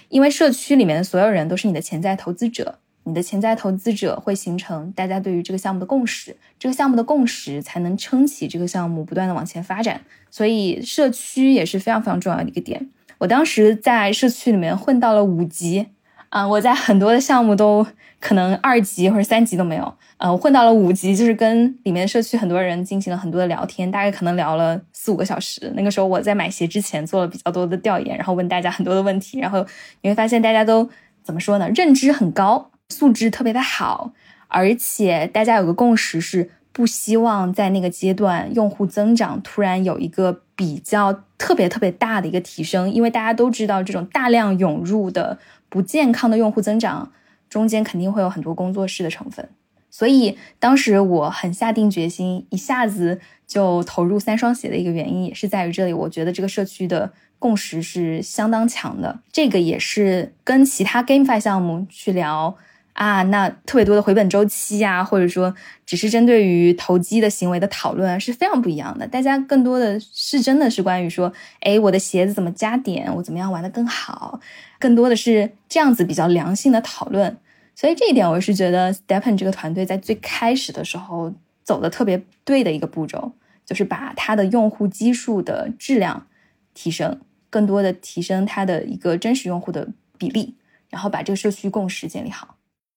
[0.09, 10.01] 因为社区里面的所有人都是你的潜在投资者，你的潜在投资者会形成大家对于这个项目的共识，这个项目的共识才能撑起这个项目不断的往前发展。
[10.31, 12.89] 所以社区也是非常非常重要的一个点。
[13.19, 15.87] 我当时在社区里面混到了五级，
[16.33, 17.85] 啊，我在很多的项目都
[18.19, 19.93] 可能二级或者三级都没有。
[20.17, 25.71] 呃，混到了五级，就是跟里面社区很多人进行了很多的聊天，大概可能聊了四五个小时。
[25.75, 29.63] 那个时候我在买鞋之前做了比较多的调研，然后问大家很多的问题，然后
[30.01, 30.89] 你会发现大家都
[31.21, 31.69] 怎么说呢？
[31.69, 34.11] 认知很高，素质特别的好，
[34.47, 45.37] 而且大家有个共识是不希望在那个阶段用户增长突然有一个比较特别特别大的一个提升，因为大家都知道这种大量涌入的
[45.73, 47.11] 不健康的用户增长
[47.49, 49.49] 中间肯定会有很多工作室的成分。
[49.89, 55.93] 所以当时我很下定决心，一下子就投入三双鞋的一个原因，也是在于这里。
[55.93, 62.55] 我觉得这个社区的共识是相当强的，这个也是跟其他 GameFi 项目去聊
[62.93, 65.53] 啊，那特别多的回本周期啊，或者说
[65.85, 69.07] 只是针对于投机的行为的讨论是非常不一样的。
[69.07, 74.39] 大家更多的是真的是关于说，哎，我的鞋子怎么加点，我怎么样玩的更好，
[74.79, 77.35] 更多的是这样子比较良性的讨论。
[77.75, 81.33] 所以这一点，我是觉得 Stepen 这个团队在最开始的时候
[81.63, 83.31] 走的特别对的一个步骤，
[83.65, 86.27] 就是把它的用户基数的质量
[86.75, 87.19] 提升，
[87.49, 89.87] 更多的提升它的一个真实用户的
[90.19, 90.53] 比例，
[90.91, 92.52] 然后把这个社区共识建立好。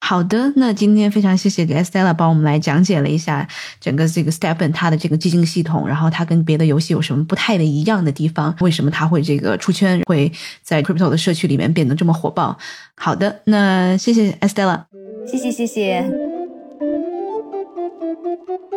[0.08, 3.44] 好的，那今天非常谢谢 Estella 帮我们来讲解了一下
[3.80, 10.30] 整个这个 Stepn 它的这个基金系统，然后它跟别的游戏有什么不太的一样的地方，为什么它会这个出圈，会
[10.62, 12.56] 在 Crypto 的社区里面变得这么火爆。
[12.94, 14.84] 好的，那谢谢 Estella，
[15.26, 16.08] 谢谢谢谢。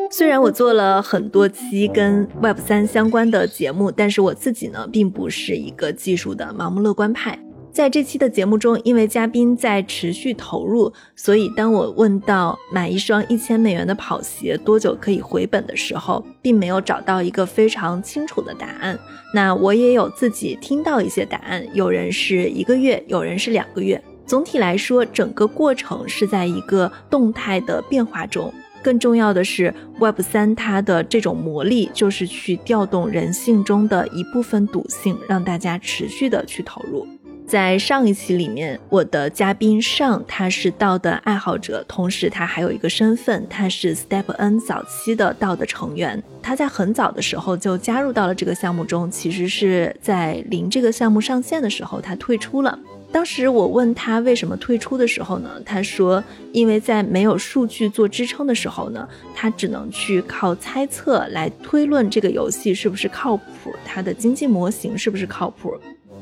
[0.10, 7.38] 虽然我做了很多期跟 Web 三相关的节目，但是我自己呢，并不是一个技术的盲目乐观派。
[7.80, 19.00] 在这期的节目中，因为嘉宾在持续投入，所以当我问到买一双一千美元的跑鞋多久可以回本的时候，并没有找到一个非常清楚的答案。
[19.34, 24.04] 那我也有自己听到一些答案，有人是一个月，有人是两个月。
[24.26, 28.54] 总体来说，整个过程是在一个动态的变化中。
[28.84, 37.08] 更重要的是，Web 三它的这种魔力就是去调动人性中的一部分赌性，让大家持续的去投入。
[37.50, 46.22] 在上一期里面，我的嘉宾上他是道的爱好者，同时他还有一个身份，他是 Step N 早期的道的成员。
[46.44, 52.78] 他在很早的时候就加入到了这个项目中，其实是在零这个项目上线的时候他退出了。
[53.12, 56.24] 当时我问他为什么退出的时候呢，他说
[56.54, 65.74] 因为在没有数据做支撑的时候呢，他只能去靠猜测来推论这个游戏是不是靠谱，它的经济模型是不是靠谱。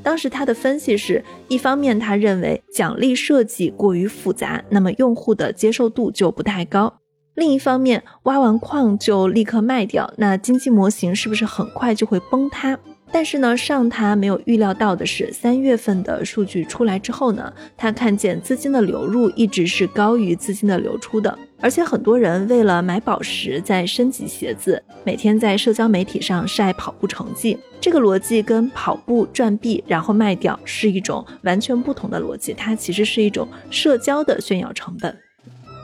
[0.04, 7.00] 当时他的分析是一方面，他认为奖励设计过于复杂，那么用户的接受度就不太高；
[7.36, 12.78] 另一方面，挖完矿就立刻卖掉，那经济模型是不是很快就会崩塌？
[13.10, 27.58] 但是呢，上他没有预料到的是，三月份的数据出来之后呢，他看见资金的流入一直是高于资金的流出的，而且很多人为了买宝石在升级鞋子，每天在社交媒体上晒跑步成绩。
[27.82, 35.18] 这个逻辑跟跑步赚币然后卖掉是一种完全不同的逻辑，它其实是一种社交的炫耀成本。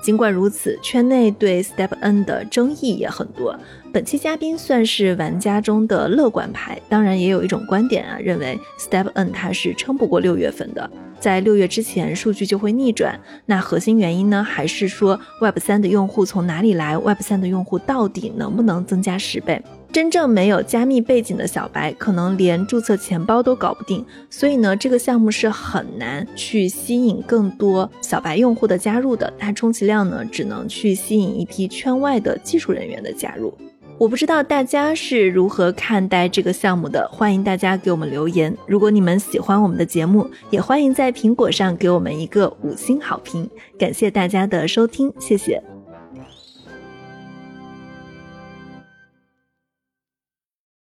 [0.03, 3.57] 尽管如此，圈内对 Step N 的争议也很多。
[3.93, 10.89] 本期嘉宾算是玩家中的乐观派，当然也有一种观点啊，认为 Step N 它是撑不过六月份的，
[11.19, 13.19] 在六月之前数据就会逆转。
[13.45, 19.61] 那核心原因呢，还是说 Web 三的用户从哪里来？Web 三的用户到底能不能增加十倍？
[19.91, 29.31] 真正没有加密背景的小白，可能连注册钱包都搞不定，所以呢，这个项目是很难去吸引更多小白用户的加入的。
[29.37, 33.55] 它充其量呢，只能去吸引一批圈外的技术人员的加入。
[33.97, 38.55] 我不知道大家是如何看待这个项目的，欢迎大家给我们留言。
[38.67, 43.49] 如果你们喜欢我们的节目，也欢迎在苹果上给我们一个五星好评。
[43.77, 45.72] 感谢大家的收听，谢谢。